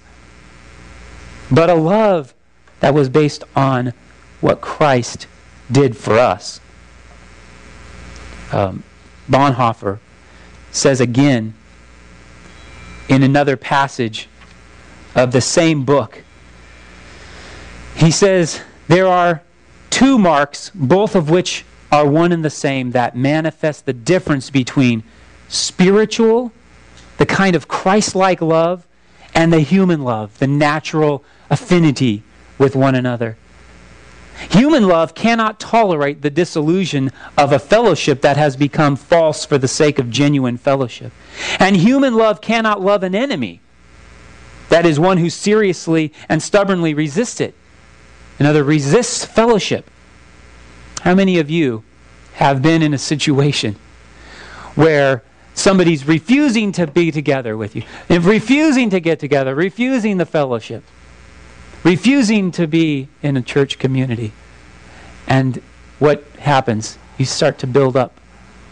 but 1.50 1.70
a 1.70 1.74
love 1.74 2.34
that 2.80 2.94
was 2.94 3.08
based 3.08 3.44
on 3.54 3.92
what 4.40 4.60
Christ 4.60 5.26
did 5.70 5.96
for 5.96 6.18
us. 6.18 6.60
Um, 8.52 8.82
Bonhoeffer 9.28 9.98
says 10.72 11.00
again 11.00 11.54
in 13.08 13.22
another 13.22 13.56
passage 13.56 14.28
of 15.14 15.32
the 15.32 15.40
same 15.40 15.84
book 15.84 16.22
he 18.00 18.10
says, 18.10 18.62
There 18.88 19.06
are 19.06 19.42
two 19.90 20.18
marks, 20.18 20.70
both 20.74 21.14
of 21.14 21.30
which 21.30 21.64
are 21.92 22.08
one 22.08 22.32
and 22.32 22.44
the 22.44 22.50
same, 22.50 22.92
that 22.92 23.16
manifest 23.16 23.86
the 23.86 23.92
difference 23.92 24.50
between 24.50 25.02
spiritual, 25.48 26.52
the 27.18 27.26
kind 27.26 27.56
of 27.56 27.68
Christ 27.68 28.14
like 28.14 28.40
love, 28.40 28.86
and 29.40 29.54
the 29.54 29.60
human 29.60 30.04
love, 30.04 30.38
the 30.38 30.46
natural 30.46 31.24
affinity 31.48 32.22
with 32.58 32.76
one 32.76 32.94
another. 32.94 33.38
Human 34.50 34.86
love 34.86 35.14
cannot 35.14 35.58
tolerate 35.58 36.20
the 36.20 36.28
disillusion 36.28 37.10
of 37.38 37.50
a 37.50 37.58
fellowship 37.58 38.20
that 38.20 38.36
has 38.36 38.54
become 38.54 38.96
false 38.96 39.46
for 39.46 39.56
the 39.56 39.66
sake 39.66 39.98
of 39.98 40.10
genuine 40.10 40.58
fellowship. 40.58 41.10
And 41.58 41.74
human 41.74 42.16
love 42.16 42.42
cannot 42.42 42.82
love 42.82 43.02
an 43.02 43.14
enemy, 43.14 43.62
that 44.68 44.84
is, 44.84 45.00
one 45.00 45.16
who 45.16 45.30
seriously 45.30 46.12
and 46.28 46.42
stubbornly 46.42 46.92
resists 46.92 47.40
it. 47.40 47.54
Another 48.38 48.62
resists 48.62 49.24
fellowship. 49.24 49.90
How 51.00 51.14
many 51.14 51.38
of 51.38 51.48
you 51.48 51.82
have 52.34 52.60
been 52.60 52.82
in 52.82 52.92
a 52.92 52.98
situation 52.98 53.76
where 54.74 55.22
somebody's 55.60 56.06
refusing 56.06 56.72
to 56.72 56.86
be 56.86 57.10
together 57.10 57.56
with 57.56 57.76
you, 57.76 57.82
and 58.08 58.24
refusing 58.24 58.90
to 58.90 59.00
get 59.00 59.18
together, 59.18 59.54
refusing 59.54 60.16
the 60.16 60.26
fellowship, 60.26 60.82
refusing 61.84 62.50
to 62.52 62.66
be 62.66 63.08
in 63.22 63.36
a 63.36 63.42
church 63.42 63.78
community? 63.78 64.32
And 65.26 65.62
what 65.98 66.24
happens? 66.38 66.98
You 67.18 67.26
start 67.26 67.58
to 67.58 67.66
build 67.66 67.96
up 67.96 68.12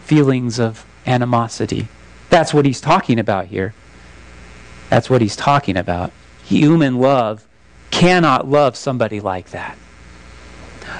feelings 0.03 0.59
of 0.59 0.85
animosity. 1.05 1.87
That's 2.29 2.53
what 2.53 2.65
he's 2.65 2.81
talking 2.81 3.19
about 3.19 3.45
here. 3.47 3.73
That's 4.89 5.09
what 5.09 5.21
he's 5.21 5.35
talking 5.35 5.77
about. 5.77 6.11
Human 6.43 6.97
love 6.97 7.45
cannot 7.91 8.47
love 8.47 8.75
somebody 8.75 9.19
like 9.19 9.51
that. 9.51 9.77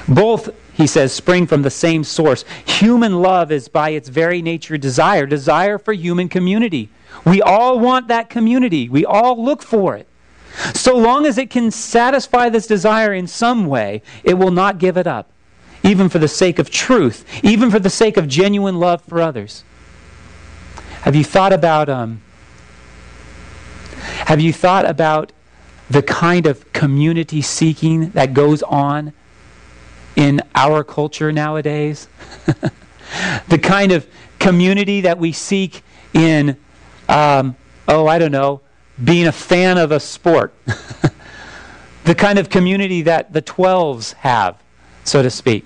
Both, 0.08 0.50
he 0.74 0.88
says, 0.88 1.14
spring 1.14 1.48
from 1.48 1.62
the 1.62 1.70
same 1.70 2.04
source. 2.04 2.46
Human 2.66 3.22
love 3.22 3.52
is 3.52 3.68
by 3.68 3.92
its 3.92 4.10
very 4.10 4.42
nature 4.42 4.78
desire, 4.78 5.26
desire 5.26 5.78
for 5.78 5.94
human 5.94 6.30
community. 6.30 6.90
We 7.26 7.42
all 7.42 7.80
want 7.80 8.08
that 8.08 8.30
community, 8.30 8.90
we 8.90 9.06
all 9.06 9.44
look 9.44 9.62
for 9.62 9.96
it. 9.96 10.08
So 10.74 10.98
long 10.98 11.26
as 11.26 11.38
it 11.38 11.50
can 11.50 11.72
satisfy 11.72 12.50
this 12.50 12.68
desire 12.68 13.14
in 13.14 13.28
some 13.28 13.68
way, 13.68 14.02
it 14.24 14.34
will 14.34 14.52
not 14.52 14.80
give 14.80 14.98
it 14.98 15.08
up, 15.08 15.32
even 15.84 16.10
for 16.10 16.20
the 16.20 16.28
sake 16.28 16.60
of 16.60 16.70
truth, 16.70 17.26
even 17.44 17.70
for 17.72 17.80
the 17.80 17.90
sake 17.90 18.18
of 18.18 18.28
genuine 18.28 18.80
love 18.80 19.02
for 19.04 19.22
others. 19.22 19.64
Have 21.02 21.16
you 21.16 21.24
thought 21.24 21.54
about 21.54 21.88
um, 21.88 22.22
have 24.26 24.42
you 24.42 24.52
thought 24.52 24.86
about 24.86 25.32
the 25.90 26.02
kind 26.04 26.46
of 26.46 26.72
community 26.74 27.42
seeking 27.42 28.10
that 28.12 28.34
goes 28.34 28.62
on 28.64 29.14
in 30.20 30.42
our 30.54 30.84
culture 30.84 31.32
nowadays. 31.32 32.10
the 33.48 33.58
kind 33.58 33.94
of 33.94 34.06
community 34.38 35.02
that 35.02 35.18
we 35.18 35.32
seek 35.32 35.82
in, 36.14 36.58
um, 37.08 37.56
oh, 37.88 38.06
I 38.06 38.20
don't 38.20 38.34
know, 38.34 38.60
being 39.02 39.28
a 39.28 39.32
fan 39.32 39.78
of 39.78 39.94
a 39.94 40.00
sport. 40.00 40.54
the 42.04 42.14
kind 42.14 42.38
of 42.38 42.50
community 42.50 43.02
that 43.04 43.32
the 43.32 43.42
12s 43.42 44.14
have, 44.16 44.62
so 45.06 45.24
to 45.24 45.30
speak. 45.30 45.66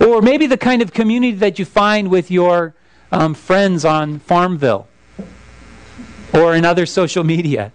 Or 0.00 0.22
maybe 0.22 0.46
the 0.46 0.56
kind 0.56 0.80
of 0.80 0.94
community 0.94 1.36
that 1.36 1.58
you 1.58 1.66
find 1.66 2.08
with 2.08 2.30
your 2.30 2.74
um, 3.10 3.34
friends 3.34 3.84
on 3.84 4.20
Farmville 4.20 4.88
or 6.32 6.54
in 6.54 6.64
other 6.64 6.86
social 6.86 7.24
media. 7.24 7.72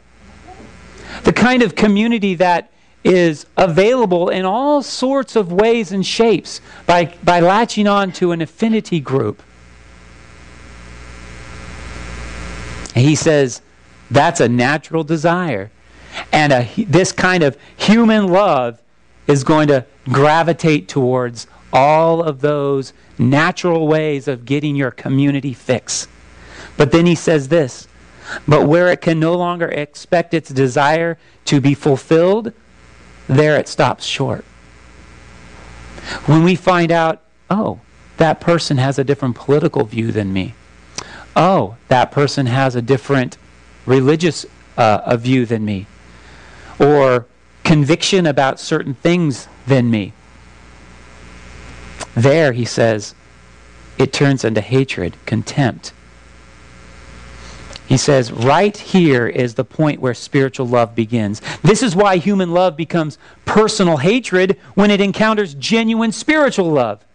The 1.25 1.34
kind 1.34 1.62
of 1.62 1.75
community 1.75 2.34
that 2.36 2.71
is 3.04 3.46
available 3.56 4.30
in 4.30 4.46
all 4.46 4.82
sorts 4.82 5.36
of 5.36 5.52
ways 5.52 5.92
and 5.92 6.06
shapes 6.06 6.62
by, 6.86 7.16
by 7.24 7.40
latching 7.40 7.88
on 7.88 8.12
to 8.12 8.32
an 8.32 8.42
affinity 8.42 9.00
group. 9.00 9.42
he 12.96 13.16
says 13.16 13.62
that's 14.10 14.40
a 14.40 14.50
natural 14.50 15.04
desire. 15.04 15.72
And 16.32 16.52
a, 16.52 16.70
this 16.78 17.12
kind 17.12 17.44
of 17.44 17.58
human 17.76 18.28
love 18.28 18.82
is 19.28 19.44
going 19.44 19.68
to 19.68 19.86
gravitate 20.06 20.88
towards 20.88 21.48
all 21.72 22.24
of 22.24 22.42
those 22.42 22.94
natural 23.20 23.88
ways 23.88 24.28
of 24.28 24.46
getting 24.46 24.76
your 24.76 24.92
community 24.92 25.54
fix. 25.54 26.08
But 26.78 26.92
then 26.92 27.06
he 27.06 27.16
says 27.16 27.50
this 27.50 27.88
but 28.46 28.68
where 28.68 28.90
it 28.90 29.00
can 29.00 29.22
no 29.22 29.36
longer 29.36 29.70
expect 29.70 30.34
its 30.34 30.50
desire 30.50 31.18
to 31.46 31.62
be 31.62 31.74
fulfilled, 31.74 32.52
there 33.28 33.58
it 33.58 33.68
stops 33.68 34.06
short. 34.06 34.44
When 36.26 36.44
we 36.44 36.56
find 36.56 36.92
out, 36.92 37.22
oh, 37.50 37.80
that 38.18 38.40
person 38.40 38.78
has 38.78 38.98
a 38.98 39.04
different 39.04 39.36
political 39.36 39.84
view 39.84 40.12
than 40.12 40.34
me. 40.34 40.54
Oh, 41.36 41.78
that 41.88 42.12
person 42.12 42.48
has 42.48 42.76
a 42.76 42.82
different 42.82 43.38
religious 43.86 44.46
uh, 44.78 45.02
a 45.06 45.18
view 45.18 45.46
than 45.46 45.66
me. 45.66 45.86
Or 46.80 47.26
conviction 47.63 48.26
about 48.26 48.60
certain 48.60 48.94
things 48.94 49.48
than 49.66 49.92
me. 49.92 50.13
There, 52.16 52.54
he 52.54 52.66
says, 52.66 53.13
it 53.98 54.13
turns 54.13 54.44
into 54.46 54.62
hatred, 54.62 55.18
contempt, 55.26 55.92
he 57.88 57.95
says, 57.95 58.34
right 58.34 58.76
here 58.76 59.28
is 59.28 59.54
the 59.54 59.63
point 59.63 60.02
where 60.02 60.13
spiritual 60.13 60.67
love 60.67 60.93
begins. 60.93 61.41
This 61.63 61.82
is 61.82 61.95
why 61.95 62.17
human 62.17 62.52
love 62.52 62.76
becomes 62.76 63.17
personal 63.45 63.97
hatred 63.97 64.60
when 64.76 64.91
it 64.91 65.00
encounters 65.00 65.54
genuine 65.54 66.12
spiritual 66.12 66.69
love, 66.69 67.06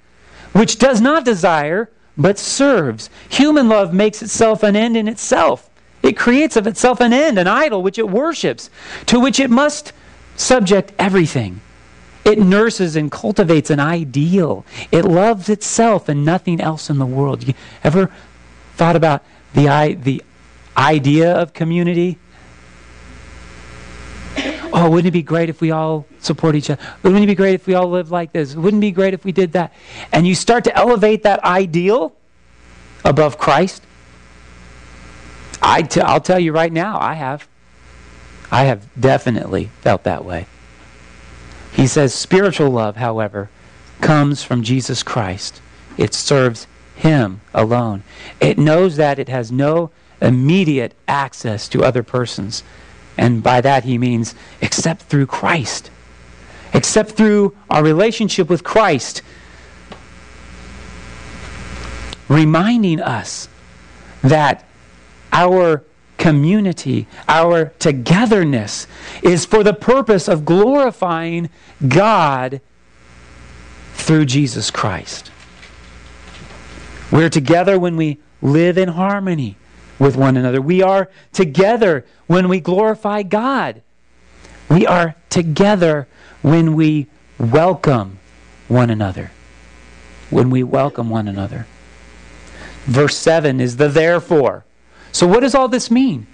which 0.52 0.78
does 0.78 1.00
not 1.00 1.26
desire, 1.26 1.90
but 2.16 2.38
serves. 2.38 3.10
Human 3.28 3.68
love 3.68 3.92
makes 3.92 4.22
itself 4.22 4.62
an 4.62 4.74
end 4.74 4.96
in 4.96 5.08
itself. 5.08 5.68
It 6.02 6.16
creates 6.16 6.56
of 6.56 6.66
itself 6.66 7.00
an 7.00 7.12
end, 7.12 7.38
an 7.38 7.46
idol 7.46 7.82
which 7.82 7.98
it 7.98 8.08
worships, 8.08 8.70
to 9.06 9.20
which 9.20 9.38
it 9.38 9.50
must 9.50 9.92
subject 10.36 10.92
everything. 10.98 11.60
It 12.24 12.38
nurses 12.38 12.96
and 12.96 13.12
cultivates 13.12 13.68
an 13.68 13.78
ideal. 13.78 14.64
It 14.90 15.04
loves 15.04 15.50
itself 15.50 16.08
and 16.08 16.24
nothing 16.24 16.62
else 16.62 16.88
in 16.88 16.98
the 16.98 17.06
world. 17.06 17.46
You 17.46 17.54
ever 17.84 18.10
thought 18.74 18.96
about 18.96 19.22
the, 19.54 19.98
the 20.00 20.22
idea 20.76 21.34
of 21.34 21.52
community. 21.52 22.18
Oh, 24.72 24.88
wouldn't 24.88 25.08
it 25.08 25.12
be 25.12 25.22
great 25.22 25.50
if 25.50 25.60
we 25.60 25.70
all 25.70 26.06
support 26.18 26.54
each 26.54 26.70
other? 26.70 26.82
Wouldn't 27.02 27.22
it 27.22 27.26
be 27.26 27.34
great 27.34 27.54
if 27.54 27.66
we 27.66 27.74
all 27.74 27.88
lived 27.90 28.10
like 28.10 28.32
this? 28.32 28.54
Wouldn't 28.54 28.80
it 28.80 28.86
be 28.86 28.90
great 28.90 29.12
if 29.12 29.24
we 29.24 29.32
did 29.32 29.52
that? 29.52 29.72
And 30.12 30.26
you 30.26 30.34
start 30.34 30.64
to 30.64 30.76
elevate 30.76 31.24
that 31.24 31.44
ideal 31.44 32.14
above 33.04 33.36
Christ. 33.36 33.82
I 35.60 35.82
t- 35.82 36.00
I'll 36.00 36.20
tell 36.20 36.38
you 36.38 36.52
right 36.52 36.72
now, 36.72 36.98
I 36.98 37.14
have. 37.14 37.46
I 38.50 38.64
have 38.64 38.88
definitely 38.98 39.70
felt 39.82 40.04
that 40.04 40.24
way. 40.24 40.46
He 41.72 41.86
says 41.86 42.14
spiritual 42.14 42.70
love, 42.70 42.96
however, 42.96 43.50
comes 44.00 44.42
from 44.42 44.62
Jesus 44.62 45.02
Christ. 45.02 45.60
It 45.96 46.14
serves 46.14 46.66
Him 46.96 47.40
alone. 47.54 48.02
It 48.40 48.58
knows 48.58 48.96
that 48.96 49.18
it 49.18 49.28
has 49.28 49.52
no 49.52 49.90
immediate 50.22 50.94
access 51.06 51.68
to 51.68 51.84
other 51.84 52.02
persons. 52.02 52.62
And 53.18 53.42
by 53.42 53.60
that 53.60 53.84
he 53.84 53.98
means 53.98 54.34
except 54.60 55.02
through 55.02 55.26
Christ. 55.26 55.90
Except 56.72 57.10
through 57.10 57.54
our 57.68 57.82
relationship 57.82 58.48
with 58.48 58.64
Christ. 58.64 59.20
Reminding 62.28 63.00
us 63.00 63.48
that 64.22 64.64
our 65.32 65.84
community, 66.16 67.06
our 67.28 67.72
togetherness, 67.78 68.86
is 69.22 69.44
for 69.44 69.62
the 69.62 69.74
purpose 69.74 70.28
of 70.28 70.44
glorifying 70.44 71.50
God 71.86 72.60
through 73.94 74.24
Jesus 74.26 74.70
Christ. 74.70 75.30
We're 77.10 77.28
together 77.28 77.78
when 77.78 77.96
we 77.96 78.18
live 78.40 78.78
in 78.78 78.88
harmony 78.88 79.56
with 79.98 80.16
one 80.16 80.36
another. 80.36 80.60
We 80.60 80.82
are 80.82 81.10
together 81.32 82.04
when 82.26 82.48
we 82.48 82.60
glorify 82.60 83.22
God. 83.22 83.82
We 84.68 84.86
are 84.86 85.14
together 85.30 86.08
when 86.42 86.74
we 86.74 87.08
welcome 87.38 88.18
one 88.68 88.90
another. 88.90 89.30
When 90.30 90.50
we 90.50 90.62
welcome 90.62 91.10
one 91.10 91.28
another. 91.28 91.66
Verse 92.84 93.16
7 93.16 93.60
is 93.60 93.76
the 93.76 93.88
therefore. 93.88 94.64
So, 95.12 95.26
what 95.26 95.40
does 95.40 95.54
all 95.54 95.68
this 95.68 95.90
mean? 95.90 96.26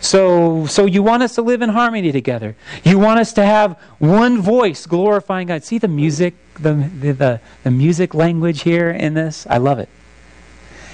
So, 0.00 0.66
so 0.66 0.86
you 0.86 1.02
want 1.02 1.22
us 1.22 1.34
to 1.34 1.42
live 1.42 1.60
in 1.60 1.70
harmony 1.70 2.12
together. 2.12 2.56
You 2.84 2.98
want 2.98 3.18
us 3.18 3.32
to 3.32 3.44
have 3.44 3.78
one 3.98 4.40
voice 4.40 4.86
glorifying 4.86 5.48
God. 5.48 5.64
See 5.64 5.78
the 5.78 5.88
music, 5.88 6.34
the, 6.54 6.74
the, 7.00 7.40
the 7.64 7.70
music 7.70 8.14
language 8.14 8.62
here 8.62 8.90
in 8.90 9.14
this? 9.14 9.46
I 9.50 9.58
love 9.58 9.78
it. 9.80 9.88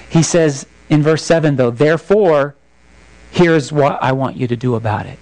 He 0.08 0.22
says, 0.22 0.66
in 0.88 1.02
verse 1.02 1.22
7, 1.24 1.56
though, 1.56 1.70
therefore, 1.70 2.54
here's 3.30 3.72
what 3.72 4.02
I 4.02 4.12
want 4.12 4.36
you 4.36 4.46
to 4.46 4.56
do 4.56 4.74
about 4.74 5.06
it 5.06 5.18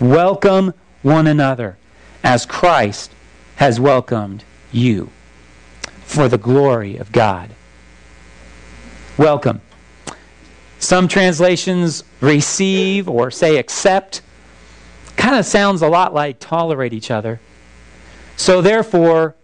welcome 0.00 0.74
one 1.02 1.26
another 1.26 1.78
as 2.22 2.44
Christ 2.44 3.12
has 3.56 3.80
welcomed 3.80 4.44
you 4.72 5.10
for 6.04 6.28
the 6.28 6.38
glory 6.38 6.96
of 6.96 7.12
God. 7.12 7.50
Welcome. 9.16 9.62
Some 10.78 11.08
translations 11.08 12.04
receive 12.20 13.08
or 13.08 13.30
say 13.30 13.56
accept. 13.56 14.20
Kind 15.16 15.36
of 15.36 15.46
sounds 15.46 15.80
a 15.80 15.88
lot 15.88 16.12
like 16.12 16.38
tolerate 16.38 16.92
each 16.92 17.10
other. 17.10 17.40
So, 18.36 18.60
therefore, 18.60 19.34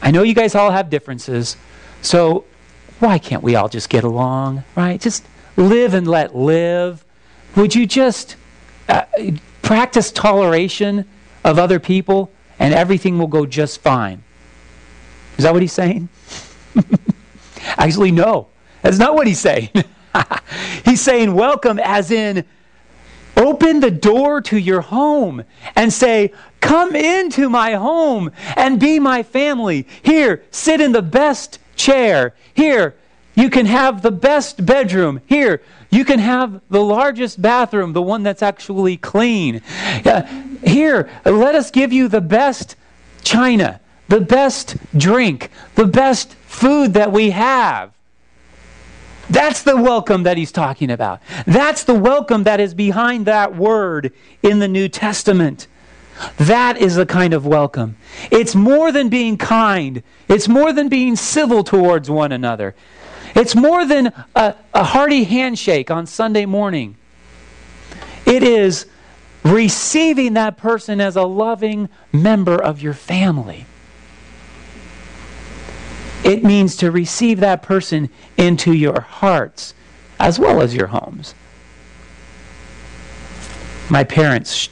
I 0.00 0.12
know 0.12 0.22
you 0.22 0.34
guys 0.34 0.54
all 0.54 0.70
have 0.70 0.88
differences. 0.88 1.56
So, 2.02 2.44
why 3.00 3.18
can't 3.18 3.42
we 3.42 3.56
all 3.56 3.68
just 3.68 3.88
get 3.88 4.04
along, 4.04 4.62
right? 4.76 5.00
Just 5.00 5.24
live 5.56 5.94
and 5.94 6.06
let 6.06 6.36
live. 6.36 7.04
Would 7.56 7.74
you 7.74 7.86
just 7.86 8.36
uh, 8.88 9.04
practice 9.62 10.12
toleration 10.12 11.06
of 11.42 11.58
other 11.58 11.80
people 11.80 12.30
and 12.58 12.74
everything 12.74 13.18
will 13.18 13.26
go 13.26 13.46
just 13.46 13.80
fine? 13.80 14.22
Is 15.38 15.44
that 15.44 15.52
what 15.52 15.62
he's 15.62 15.72
saying? 15.72 16.08
Actually, 17.78 18.12
no. 18.12 18.48
That's 18.82 18.98
not 18.98 19.14
what 19.14 19.26
he's 19.26 19.40
saying. 19.40 19.70
he's 20.84 21.00
saying 21.00 21.34
welcome 21.34 21.78
as 21.78 22.10
in 22.10 22.44
open 23.36 23.80
the 23.80 23.90
door 23.90 24.40
to 24.42 24.58
your 24.58 24.80
home 24.82 25.42
and 25.76 25.92
say, 25.92 26.32
Come 26.60 26.94
into 26.94 27.48
my 27.48 27.72
home 27.72 28.30
and 28.54 28.78
be 28.78 28.98
my 28.98 29.22
family. 29.22 29.86
Here, 30.02 30.44
sit 30.50 30.80
in 30.80 30.92
the 30.92 31.00
best 31.00 31.58
chair. 31.80 32.34
Here, 32.54 32.94
you 33.34 33.48
can 33.50 33.66
have 33.66 34.02
the 34.02 34.10
best 34.10 34.64
bedroom. 34.64 35.20
Here, 35.26 35.62
you 35.90 36.04
can 36.04 36.18
have 36.18 36.60
the 36.68 36.82
largest 36.82 37.40
bathroom, 37.40 37.92
the 37.92 38.02
one 38.02 38.22
that's 38.22 38.42
actually 38.42 38.96
clean. 38.96 39.62
Uh, 40.04 40.22
here, 40.62 41.08
let 41.24 41.54
us 41.54 41.70
give 41.70 41.92
you 41.92 42.08
the 42.08 42.20
best 42.20 42.76
china, 43.22 43.80
the 44.08 44.20
best 44.20 44.76
drink, 44.96 45.50
the 45.74 45.86
best 45.86 46.34
food 46.34 46.94
that 46.94 47.12
we 47.12 47.30
have. 47.30 47.92
That's 49.30 49.62
the 49.62 49.76
welcome 49.76 50.24
that 50.24 50.36
he's 50.36 50.50
talking 50.50 50.90
about. 50.90 51.20
That's 51.46 51.84
the 51.84 51.94
welcome 51.94 52.44
that 52.44 52.58
is 52.58 52.74
behind 52.74 53.26
that 53.26 53.54
word 53.54 54.12
in 54.42 54.58
the 54.58 54.66
New 54.68 54.88
Testament. 54.88 55.68
That 56.36 56.78
is 56.78 56.96
the 56.96 57.06
kind 57.06 57.34
of 57.34 57.46
welcome. 57.46 57.96
It's 58.30 58.54
more 58.54 58.92
than 58.92 59.08
being 59.08 59.36
kind, 59.36 60.02
it's 60.28 60.48
more 60.48 60.72
than 60.72 60.88
being 60.88 61.16
civil 61.16 61.64
towards 61.64 62.10
one 62.10 62.32
another. 62.32 62.74
It's 63.34 63.54
more 63.54 63.84
than 63.84 64.12
a, 64.34 64.56
a 64.74 64.84
hearty 64.84 65.24
handshake 65.24 65.90
on 65.90 66.06
Sunday 66.06 66.46
morning. 66.46 66.96
It 68.26 68.42
is 68.42 68.86
receiving 69.44 70.34
that 70.34 70.56
person 70.56 71.00
as 71.00 71.16
a 71.16 71.22
loving 71.22 71.88
member 72.12 72.60
of 72.60 72.82
your 72.82 72.92
family. 72.92 73.66
It 76.24 76.44
means 76.44 76.76
to 76.76 76.90
receive 76.90 77.40
that 77.40 77.62
person 77.62 78.10
into 78.36 78.72
your 78.72 79.00
hearts 79.00 79.74
as 80.18 80.38
well 80.38 80.60
as 80.60 80.74
your 80.74 80.88
homes. 80.88 81.34
My 83.88 84.04
parents 84.04 84.68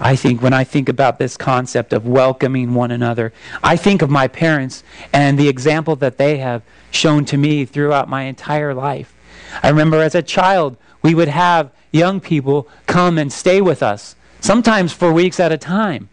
I 0.00 0.14
think 0.14 0.42
when 0.42 0.52
I 0.52 0.64
think 0.64 0.88
about 0.88 1.18
this 1.18 1.36
concept 1.36 1.92
of 1.92 2.06
welcoming 2.06 2.74
one 2.74 2.90
another, 2.90 3.32
I 3.62 3.76
think 3.76 4.02
of 4.02 4.10
my 4.10 4.28
parents 4.28 4.84
and 5.12 5.38
the 5.38 5.48
example 5.48 5.96
that 5.96 6.18
they 6.18 6.38
have 6.38 6.62
shown 6.90 7.24
to 7.26 7.38
me 7.38 7.64
throughout 7.64 8.08
my 8.08 8.22
entire 8.22 8.74
life. 8.74 9.14
I 9.62 9.68
remember 9.68 10.02
as 10.02 10.14
a 10.14 10.22
child, 10.22 10.76
we 11.02 11.14
would 11.14 11.28
have 11.28 11.70
young 11.92 12.20
people 12.20 12.68
come 12.86 13.16
and 13.16 13.32
stay 13.32 13.60
with 13.60 13.82
us, 13.82 14.16
sometimes 14.40 14.92
for 14.92 15.12
weeks 15.12 15.40
at 15.40 15.52
a 15.52 15.58
time, 15.58 16.08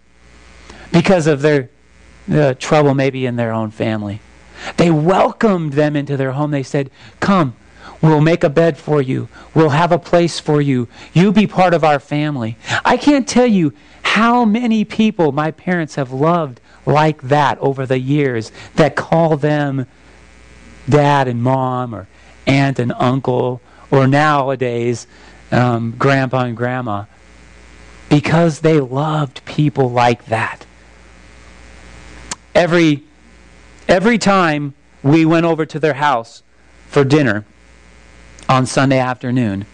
because 0.92 1.28
of 1.28 1.42
their 1.42 1.70
uh, 2.32 2.54
trouble 2.54 2.94
maybe 2.94 3.26
in 3.26 3.36
their 3.36 3.52
own 3.52 3.72
family. 3.72 4.22
They 4.78 4.92
welcomed 4.92 5.74
them 5.74 5.96
into 5.96 6.16
their 6.16 6.32
home. 6.32 6.52
They 6.52 6.64
said, 6.64 6.90
Come, 7.20 7.56
we'll 8.04 8.22
make 8.22 8.44
a 8.44 8.50
bed 8.50 8.78
for 8.78 9.02
you. 9.02 9.28
We'll 9.56 9.70
have 9.70 9.92
a 9.92 9.98
place 9.98 10.40
for 10.40 10.62
you. 10.62 10.88
You 11.14 11.32
be 11.32 11.48
part 11.48 11.74
of 11.74 11.84
our 11.84 12.00
family. 12.00 12.58
I 12.86 12.98
can't 12.98 13.28
tell 13.28 13.48
you 13.48 13.74
how 14.04 14.46
many 14.46 14.86
people 14.86 15.32
my 15.32 15.50
parents 15.50 15.96
have 15.96 16.12
loved 16.12 16.60
like 16.86 17.22
that 17.24 17.58
over 17.60 17.86
the 17.88 17.98
years 17.98 18.52
that 18.76 18.96
call 18.96 19.38
them 19.38 19.88
dad 20.88 21.28
and 21.28 21.42
mom 21.42 21.96
or 21.96 22.08
aunt 22.46 22.78
and 22.78 22.92
uncle 22.94 23.62
or 23.90 24.06
nowadays 24.06 25.08
um, 25.52 25.96
grandpa 25.98 26.44
and 26.44 26.58
grandma 26.58 27.06
because 28.10 28.60
they 28.60 28.80
loved 28.80 29.44
people 29.46 29.90
like 29.90 30.26
that. 30.26 30.66
Every 32.54 33.04
Every 33.88 34.18
time 34.18 34.74
we 35.02 35.26
went 35.26 35.46
over 35.46 35.66
to 35.66 35.80
their 35.80 35.96
house 35.96 36.42
for 36.88 37.04
dinner 37.04 37.46
on 38.50 38.66
Sunday 38.66 39.00
afternoon, 39.00 39.66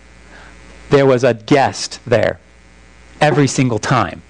there 0.90 1.06
was 1.06 1.24
a 1.24 1.34
guest 1.34 2.00
there. 2.06 2.40
Every 3.22 3.48
single 3.48 3.80
time. 3.80 4.22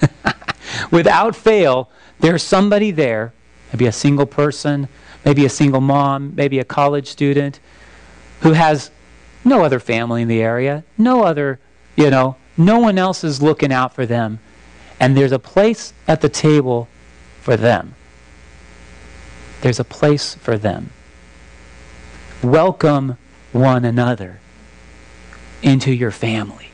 Without 0.90 1.36
fail, 1.36 1.88
there's 2.20 2.42
somebody 2.42 2.90
there, 2.90 3.32
maybe 3.72 3.86
a 3.86 3.92
single 3.92 4.26
person, 4.26 4.88
maybe 5.24 5.44
a 5.44 5.48
single 5.48 5.80
mom, 5.80 6.34
maybe 6.34 6.58
a 6.58 6.64
college 6.64 7.08
student, 7.08 7.60
who 8.40 8.52
has 8.52 8.90
no 9.44 9.64
other 9.64 9.78
family 9.78 10.22
in 10.22 10.28
the 10.28 10.42
area, 10.42 10.84
no 10.98 11.22
other, 11.22 11.60
you 11.96 12.10
know, 12.10 12.36
no 12.56 12.78
one 12.78 12.98
else 12.98 13.24
is 13.24 13.42
looking 13.42 13.72
out 13.72 13.94
for 13.94 14.06
them. 14.06 14.38
And 15.00 15.16
there's 15.16 15.32
a 15.32 15.38
place 15.38 15.92
at 16.08 16.20
the 16.20 16.28
table 16.28 16.88
for 17.40 17.56
them. 17.56 17.94
There's 19.60 19.80
a 19.80 19.84
place 19.84 20.34
for 20.34 20.58
them. 20.58 20.90
Welcome 22.42 23.16
one 23.54 23.84
another 23.84 24.40
into 25.62 25.92
your 25.92 26.10
family. 26.10 26.70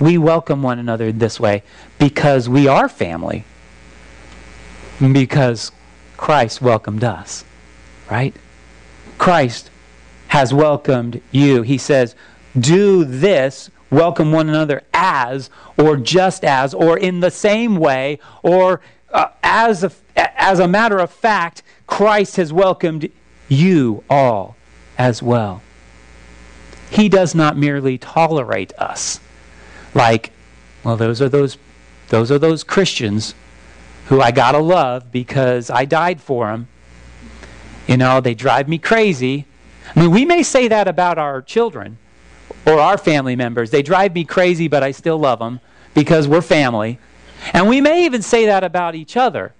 We 0.00 0.18
welcome 0.18 0.62
one 0.62 0.78
another 0.78 1.12
this 1.12 1.40
way 1.40 1.62
because 1.98 2.48
we 2.48 2.68
are 2.68 2.88
family. 2.88 3.44
Because 5.00 5.72
Christ 6.16 6.60
welcomed 6.60 7.04
us, 7.04 7.44
right? 8.10 8.34
Christ 9.16 9.70
has 10.28 10.52
welcomed 10.52 11.20
you. 11.30 11.62
He 11.62 11.78
says, 11.78 12.16
Do 12.58 13.04
this, 13.04 13.70
welcome 13.90 14.32
one 14.32 14.48
another 14.48 14.82
as, 14.92 15.48
or 15.76 15.96
just 15.96 16.44
as, 16.44 16.74
or 16.74 16.98
in 16.98 17.20
the 17.20 17.30
same 17.30 17.76
way, 17.76 18.18
or 18.42 18.80
uh, 19.12 19.28
as, 19.42 19.84
a, 19.84 19.92
as 20.16 20.58
a 20.58 20.66
matter 20.66 20.98
of 20.98 21.10
fact, 21.10 21.62
Christ 21.86 22.36
has 22.36 22.52
welcomed 22.52 23.08
you 23.48 24.02
all 24.10 24.56
as 24.98 25.22
well. 25.22 25.62
He 26.90 27.08
does 27.08 27.34
not 27.34 27.56
merely 27.56 27.96
tolerate 27.96 28.72
us 28.78 29.20
like, 29.94 30.32
well, 30.84 30.96
those 30.96 31.22
are 31.22 31.28
those, 31.28 31.56
those 32.08 32.30
are 32.30 32.38
those 32.38 32.64
Christians 32.64 33.34
who 34.06 34.20
I 34.20 34.30
gotta 34.30 34.58
love 34.58 35.12
because 35.12 35.70
I 35.70 35.84
died 35.84 36.20
for 36.20 36.46
them. 36.46 36.68
You 37.86 37.96
know, 37.96 38.20
they 38.20 38.34
drive 38.34 38.68
me 38.68 38.78
crazy. 38.78 39.46
I 39.94 40.00
mean, 40.00 40.10
we 40.10 40.24
may 40.24 40.42
say 40.42 40.68
that 40.68 40.88
about 40.88 41.18
our 41.18 41.40
children 41.42 41.98
or 42.66 42.80
our 42.80 42.98
family 42.98 43.36
members. 43.36 43.70
They 43.70 43.82
drive 43.82 44.14
me 44.14 44.24
crazy, 44.24 44.68
but 44.68 44.82
I 44.82 44.90
still 44.90 45.18
love 45.18 45.38
them 45.38 45.60
because 45.94 46.28
we're 46.28 46.42
family. 46.42 46.98
And 47.52 47.68
we 47.68 47.80
may 47.80 48.04
even 48.04 48.22
say 48.22 48.46
that 48.46 48.64
about 48.64 48.94
each 48.94 49.16
other. 49.16 49.54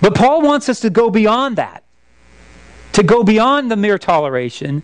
But 0.00 0.14
Paul 0.14 0.42
wants 0.42 0.68
us 0.68 0.80
to 0.80 0.90
go 0.90 1.10
beyond 1.10 1.56
that, 1.56 1.84
to 2.92 3.02
go 3.02 3.22
beyond 3.22 3.70
the 3.70 3.76
mere 3.76 3.98
toleration, 3.98 4.82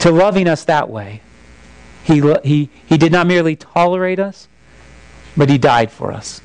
to 0.00 0.10
loving 0.10 0.48
us 0.48 0.64
that 0.64 0.90
way. 0.90 1.20
He, 2.04 2.20
he, 2.44 2.68
he 2.86 2.98
did 2.98 3.12
not 3.12 3.26
merely 3.26 3.56
tolerate 3.56 4.18
us, 4.18 4.48
but 5.36 5.48
he 5.48 5.58
died 5.58 5.90
for 5.90 6.12
us. 6.12 6.40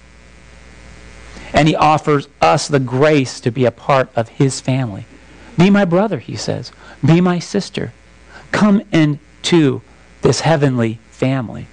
And 1.54 1.68
he 1.68 1.76
offers 1.76 2.28
us 2.42 2.68
the 2.68 2.80
grace 2.80 3.40
to 3.42 3.52
be 3.52 3.66
a 3.66 3.72
part 3.72 4.10
of 4.16 4.30
his 4.30 4.62
family. 4.62 5.06
Be 5.58 5.70
my 5.70 5.86
brother, 5.86 6.20
he 6.20 6.36
says. 6.36 6.72
Be 7.04 7.20
my 7.20 7.40
sister. 7.40 7.94
Come 8.52 8.84
into 8.92 9.82
this 10.22 10.42
heavenly 10.42 11.00
family. 11.10 11.68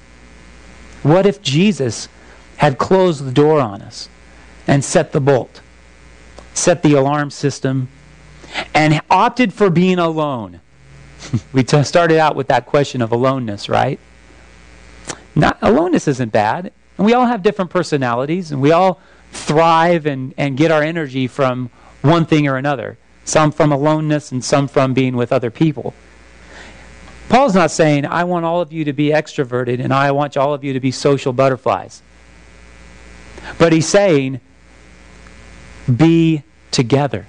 What 1.03 1.27
if 1.27 1.43
Jesus 1.43 2.09
had 2.57 2.79
closed 2.79 3.25
the 3.25 3.33
door 3.33 3.61
on 3.61 3.83
us 3.83 4.09
and 4.67 4.83
set 4.83 5.13
the 5.13 5.21
bolt, 5.21 5.61
set 6.55 6.83
the 6.83 6.95
alarm 6.95 7.31
system, 7.31 7.89
and 8.75 9.01
opted 9.11 9.53
for 9.53 9.71
being 9.71 9.99
alone. 9.99 10.61
we 11.53 11.65
t- 11.65 11.83
started 11.83 12.19
out 12.19 12.37
with 12.37 12.49
that 12.49 12.67
question 12.67 13.03
of 13.03 13.13
aloneness, 13.13 13.69
right? 13.69 13.99
Not, 15.35 15.59
aloneness 15.63 16.09
isn't 16.09 16.33
bad. 16.33 16.73
And 16.97 17.07
we 17.07 17.13
all 17.13 17.27
have 17.27 17.43
different 17.43 17.71
personalities, 17.71 18.53
and 18.53 18.61
we 18.61 18.71
all 18.71 19.01
thrive 19.33 20.07
and, 20.07 20.33
and 20.37 20.57
get 20.57 20.71
our 20.71 20.83
energy 20.83 21.27
from 21.27 21.71
one 22.03 22.25
thing 22.25 22.47
or 22.47 22.57
another. 22.57 22.99
Some 23.25 23.51
from 23.51 23.73
aloneness, 23.73 24.31
and 24.31 24.45
some 24.45 24.69
from 24.69 24.95
being 24.95 25.17
with 25.17 25.33
other 25.33 25.51
people. 25.51 25.95
Paul's 27.29 27.55
not 27.55 27.71
saying, 27.71 28.07
I 28.07 28.25
want 28.25 28.45
all 28.45 28.61
of 28.61 28.73
you 28.73 28.85
to 28.85 28.93
be 28.93 29.09
extroverted 29.09 29.83
and 29.83 29.93
I 29.93 30.11
want 30.13 30.37
all 30.37 30.55
of 30.55 30.63
you 30.63 30.73
to 30.73 30.81
be 30.81 30.91
social 30.91 31.33
butterflies. 31.33 32.03
But 33.59 33.73
he's 33.73 33.89
saying, 33.89 34.41
be 35.95 36.43
together, 36.71 37.27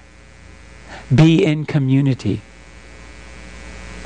be 1.14 1.44
in 1.44 1.66
community. 1.66 2.42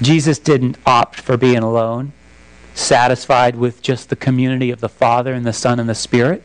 Jesus 0.01 0.39
didn't 0.39 0.77
opt 0.85 1.19
for 1.19 1.37
being 1.37 1.59
alone, 1.59 2.13
satisfied 2.73 3.55
with 3.55 3.81
just 3.81 4.09
the 4.09 4.15
community 4.15 4.71
of 4.71 4.79
the 4.79 4.89
Father 4.89 5.33
and 5.33 5.45
the 5.45 5.53
Son 5.53 5.79
and 5.79 5.89
the 5.89 5.95
Spirit. 5.95 6.43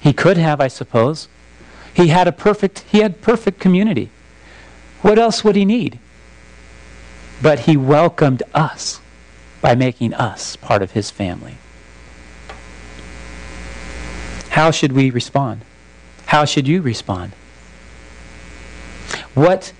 He 0.00 0.12
could 0.12 0.36
have, 0.36 0.60
I 0.60 0.68
suppose. 0.68 1.28
He 1.94 2.08
had 2.08 2.26
a 2.26 2.32
perfect 2.32 2.80
he 2.90 2.98
had 2.98 3.20
perfect 3.20 3.60
community. 3.60 4.10
What 5.02 5.18
else 5.18 5.44
would 5.44 5.56
he 5.56 5.64
need? 5.64 5.98
But 7.42 7.60
he 7.60 7.76
welcomed 7.76 8.42
us 8.54 9.00
by 9.60 9.74
making 9.74 10.14
us 10.14 10.56
part 10.56 10.82
of 10.82 10.92
his 10.92 11.10
family. 11.10 11.56
How 14.50 14.70
should 14.70 14.92
we 14.92 15.10
respond? 15.10 15.62
How 16.26 16.44
should 16.44 16.66
you 16.68 16.82
respond? 16.82 17.32
What, 19.34 19.72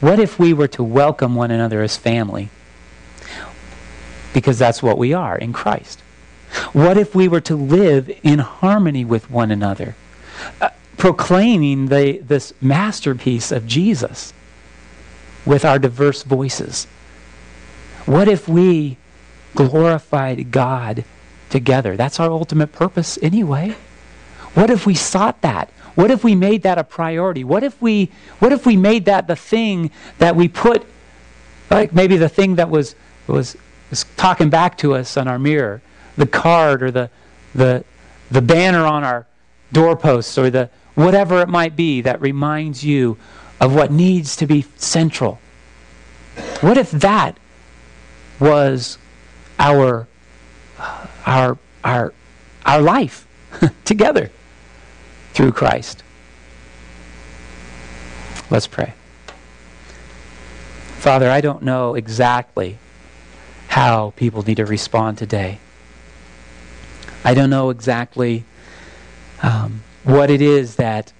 what 0.00 0.18
if 0.18 0.38
we 0.38 0.52
were 0.52 0.68
to 0.68 0.82
welcome 0.82 1.34
one 1.34 1.50
another 1.50 1.82
as 1.82 1.96
family? 1.96 2.48
Because 4.32 4.58
that's 4.58 4.82
what 4.82 4.98
we 4.98 5.12
are 5.12 5.36
in 5.36 5.52
Christ. 5.52 6.00
What 6.72 6.96
if 6.96 7.14
we 7.14 7.28
were 7.28 7.40
to 7.42 7.56
live 7.56 8.10
in 8.22 8.38
harmony 8.38 9.04
with 9.04 9.30
one 9.30 9.50
another, 9.50 9.96
uh, 10.60 10.70
proclaiming 10.96 11.86
the, 11.86 12.18
this 12.18 12.52
masterpiece 12.60 13.52
of 13.52 13.66
Jesus 13.66 14.32
with 15.44 15.64
our 15.64 15.78
diverse 15.78 16.22
voices? 16.22 16.86
What 18.06 18.28
if 18.28 18.48
we 18.48 18.96
glorified 19.54 20.50
God 20.50 21.04
together? 21.50 21.96
That's 21.96 22.18
our 22.18 22.30
ultimate 22.30 22.72
purpose 22.72 23.18
anyway. 23.20 23.76
What 24.54 24.70
if 24.70 24.86
we 24.86 24.94
sought 24.94 25.42
that? 25.42 25.70
What 25.98 26.12
if 26.12 26.22
we 26.22 26.36
made 26.36 26.62
that 26.62 26.78
a 26.78 26.84
priority? 26.84 27.42
What 27.42 27.64
if 27.64 27.82
we 27.82 28.12
what 28.38 28.52
if 28.52 28.64
we 28.64 28.76
made 28.76 29.06
that 29.06 29.26
the 29.26 29.34
thing 29.34 29.90
that 30.18 30.36
we 30.36 30.46
put 30.46 30.86
like 31.72 31.92
maybe 31.92 32.16
the 32.16 32.28
thing 32.28 32.54
that 32.54 32.70
was 32.70 32.94
was 33.26 33.56
was 33.90 34.04
talking 34.16 34.48
back 34.48 34.78
to 34.78 34.94
us 34.94 35.16
on 35.16 35.26
our 35.26 35.40
mirror, 35.40 35.82
the 36.16 36.24
card 36.24 36.84
or 36.84 36.92
the 36.92 37.10
the 37.52 37.82
the 38.30 38.40
banner 38.40 38.86
on 38.86 39.02
our 39.02 39.26
doorposts 39.72 40.38
or 40.38 40.50
the 40.50 40.70
whatever 40.94 41.40
it 41.40 41.48
might 41.48 41.74
be 41.74 42.00
that 42.00 42.20
reminds 42.20 42.84
you 42.84 43.18
of 43.60 43.74
what 43.74 43.90
needs 43.90 44.36
to 44.36 44.46
be 44.46 44.66
central. 44.76 45.40
What 46.60 46.78
if 46.78 46.92
that 46.92 47.40
was 48.38 48.98
our 49.58 50.06
our 51.26 51.58
our 51.82 52.14
our 52.64 52.80
life 52.80 53.26
together? 53.84 54.30
Through 55.32 55.52
Christ. 55.52 56.02
Let's 58.50 58.66
pray. 58.66 58.94
Father, 60.98 61.30
I 61.30 61.40
don't 61.40 61.62
know 61.62 61.94
exactly 61.94 62.78
how 63.68 64.12
people 64.16 64.42
need 64.42 64.56
to 64.56 64.66
respond 64.66 65.18
today. 65.18 65.58
I 67.24 67.34
don't 67.34 67.50
know 67.50 67.70
exactly 67.70 68.44
um, 69.42 69.82
what 70.04 70.30
it 70.30 70.40
is 70.40 70.76
that 70.76 71.12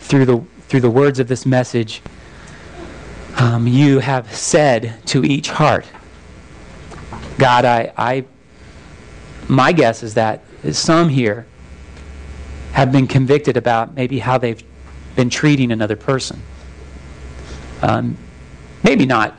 through 0.00 0.24
the 0.24 0.44
through 0.68 0.80
the 0.80 0.90
words 0.90 1.18
of 1.18 1.28
this 1.28 1.44
message 1.44 2.00
um, 3.36 3.66
you 3.66 4.00
have 4.00 4.34
said 4.34 4.94
to 5.06 5.24
each 5.24 5.50
heart. 5.50 5.86
God, 7.38 7.64
I, 7.64 7.92
I 7.96 8.24
my 9.48 9.72
guess 9.72 10.02
is 10.02 10.14
that 10.14 10.42
some 10.72 11.08
here 11.08 11.46
have 12.72 12.92
been 12.92 13.06
convicted 13.06 13.56
about 13.56 13.94
maybe 13.94 14.18
how 14.18 14.38
they've 14.38 14.62
been 15.16 15.30
treating 15.30 15.72
another 15.72 15.96
person. 15.96 16.40
Um, 17.82 18.16
maybe 18.82 19.06
not, 19.06 19.36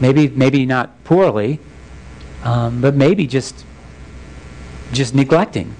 maybe 0.00 0.28
maybe 0.28 0.66
not 0.66 1.04
poorly, 1.04 1.60
um, 2.42 2.80
but 2.80 2.94
maybe 2.94 3.26
just 3.26 3.64
just 4.92 5.14
neglecting. 5.14 5.74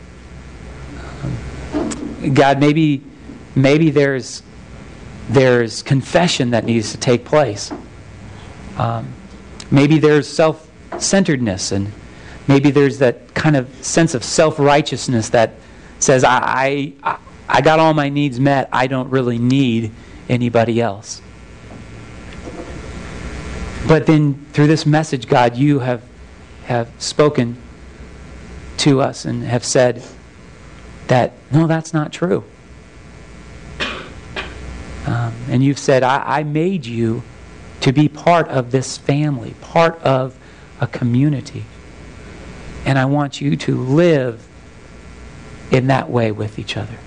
Um, 1.22 2.34
God, 2.34 2.58
maybe 2.60 3.02
maybe 3.54 3.90
there's 3.90 4.42
there's 5.28 5.82
confession 5.82 6.50
that 6.50 6.64
needs 6.64 6.92
to 6.92 6.98
take 6.98 7.24
place. 7.24 7.72
Um, 8.76 9.12
maybe 9.70 9.98
there's 9.98 10.28
self-centeredness 10.28 11.72
and 11.72 11.92
maybe 12.46 12.70
there's 12.70 12.98
that 12.98 13.34
kind 13.34 13.56
of 13.56 13.72
sense 13.84 14.14
of 14.14 14.24
self-righteousness 14.24 15.30
that 15.30 15.54
says 16.04 16.22
I, 16.24 16.92
I 17.02 17.18
I 17.48 17.60
got 17.60 17.78
all 17.78 17.94
my 17.94 18.08
needs 18.08 18.40
met. 18.40 18.68
I 18.72 18.86
don't 18.86 19.10
really 19.10 19.38
need 19.38 19.90
anybody 20.28 20.80
else. 20.80 21.20
But 23.86 24.06
then 24.06 24.46
through 24.52 24.68
this 24.68 24.86
message, 24.86 25.28
God, 25.28 25.56
you 25.56 25.80
have, 25.80 26.02
have 26.64 26.90
spoken 26.98 27.58
to 28.78 29.02
us 29.02 29.26
and 29.26 29.44
have 29.44 29.64
said 29.64 30.02
that, 31.08 31.34
no, 31.52 31.66
that's 31.66 31.92
not 31.92 32.12
true. 32.12 32.44
Um, 35.06 35.34
and 35.50 35.62
you've 35.62 35.78
said, 35.78 36.02
I, 36.02 36.38
I 36.38 36.42
made 36.44 36.86
you 36.86 37.22
to 37.82 37.92
be 37.92 38.08
part 38.08 38.48
of 38.48 38.70
this 38.70 38.96
family, 38.96 39.54
part 39.60 40.00
of 40.00 40.38
a 40.80 40.86
community. 40.86 41.66
And 42.86 42.98
I 42.98 43.04
want 43.04 43.42
you 43.42 43.54
to 43.54 43.76
live 43.76 44.48
in 45.70 45.88
that 45.88 46.10
way 46.10 46.32
with 46.32 46.58
each 46.58 46.76
other. 46.76 46.98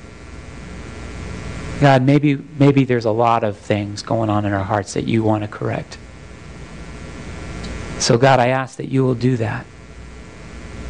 God, 1.80 2.02
maybe, 2.02 2.36
maybe 2.58 2.86
there's 2.86 3.06
a 3.06 3.12
lot 3.12 3.44
of 3.44 3.58
things 3.58 4.02
going 4.02 4.30
on 4.30 4.46
in 4.46 4.54
our 4.54 4.64
hearts 4.64 4.94
that 4.96 5.04
you 5.04 5.24
want 5.24 5.44
to 5.44 5.48
correct. 5.48 5.98
So, 8.00 8.18
God, 8.18 8.40
I 8.40 8.48
ask 8.48 8.78
that 8.78 8.90
you 8.90 9.04
will 9.04 9.16
do 9.16 9.38
that. 9.38 9.66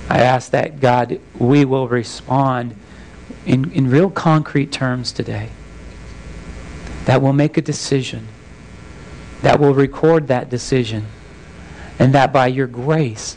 I 0.09 0.19
ask 0.21 0.51
that, 0.51 0.79
God, 0.79 1.19
we 1.37 1.65
will 1.65 1.87
respond 1.87 2.75
in, 3.45 3.71
in 3.71 3.89
real 3.89 4.09
concrete 4.09 4.71
terms 4.71 5.11
today. 5.11 5.49
That 7.05 7.21
we'll 7.21 7.33
make 7.33 7.57
a 7.57 7.61
decision. 7.61 8.27
That 9.41 9.59
we'll 9.59 9.73
record 9.73 10.27
that 10.27 10.49
decision. 10.49 11.07
And 11.99 12.13
that 12.13 12.31
by 12.31 12.47
your 12.47 12.67
grace, 12.67 13.35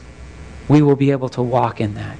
we 0.68 0.82
will 0.82 0.96
be 0.96 1.10
able 1.10 1.28
to 1.30 1.42
walk 1.42 1.80
in 1.80 1.94
that. 1.94 2.16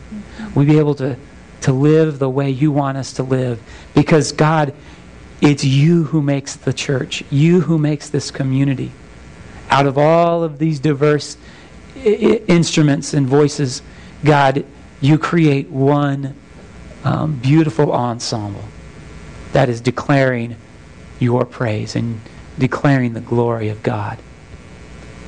We'll 0.54 0.66
be 0.66 0.78
able 0.78 0.94
to, 0.96 1.16
to 1.62 1.72
live 1.72 2.18
the 2.18 2.30
way 2.30 2.50
you 2.50 2.72
want 2.72 2.96
us 2.96 3.12
to 3.14 3.22
live. 3.22 3.60
Because, 3.94 4.32
God, 4.32 4.74
it's 5.40 5.64
you 5.64 6.04
who 6.04 6.22
makes 6.22 6.56
the 6.56 6.72
church, 6.72 7.22
you 7.30 7.62
who 7.62 7.78
makes 7.78 8.10
this 8.10 8.30
community 8.30 8.92
out 9.70 9.86
of 9.86 9.96
all 9.96 10.42
of 10.42 10.58
these 10.58 10.80
diverse 10.80 11.36
I- 11.96 12.42
instruments 12.48 13.14
and 13.14 13.26
voices, 13.26 13.82
God, 14.24 14.64
you 15.00 15.16
create 15.16 15.70
one 15.70 16.34
um, 17.04 17.36
beautiful 17.36 17.92
ensemble 17.92 18.64
that 19.52 19.68
is 19.68 19.80
declaring 19.80 20.56
your 21.18 21.44
praise 21.46 21.96
and 21.96 22.20
declaring 22.58 23.14
the 23.14 23.20
glory 23.20 23.68
of 23.68 23.82
God. 23.82 24.18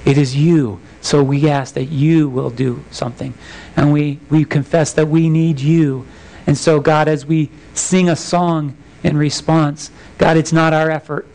It 0.05 0.19
is 0.19 0.37
you. 0.37 0.81
So 1.01 1.23
we 1.23 1.49
ask 1.49 1.75
that 1.75 1.87
you 1.87 2.29
will 2.29 2.51
do 2.51 2.85
something. 2.91 3.35
And 3.77 3.93
we, 3.93 4.19
we 4.31 4.45
confess 4.45 4.93
that 4.95 5.09
we 5.09 5.29
need 5.29 5.61
you. 5.61 6.07
And 6.47 6.57
so, 6.59 6.81
God, 6.81 7.09
as 7.09 7.25
we 7.25 7.51
sing 7.75 8.09
a 8.09 8.17
song 8.17 8.77
in 9.03 9.17
response, 9.17 9.91
God, 10.19 10.37
it's 10.37 10.53
not 10.53 10.73
our 10.73 10.91
effort 10.91 11.27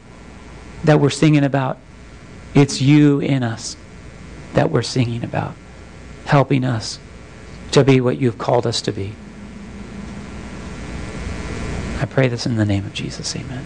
that 0.84 1.00
we're 1.00 1.10
singing 1.10 1.44
about. 1.44 1.78
It's 2.54 2.82
you 2.82 3.20
in 3.20 3.44
us 3.44 3.76
that 4.54 4.72
we're 4.72 4.82
singing 4.82 5.24
about, 5.24 5.56
helping 6.26 6.64
us 6.64 7.00
to 7.72 7.84
be 7.84 8.02
what 8.02 8.18
you've 8.18 8.38
called 8.38 8.66
us 8.66 8.82
to 8.84 8.92
be. 8.92 9.14
I 12.00 12.06
pray 12.06 12.28
this 12.28 12.46
in 12.46 12.56
the 12.58 12.66
name 12.66 12.86
of 12.86 12.94
Jesus. 12.94 13.36
Amen. 13.36 13.66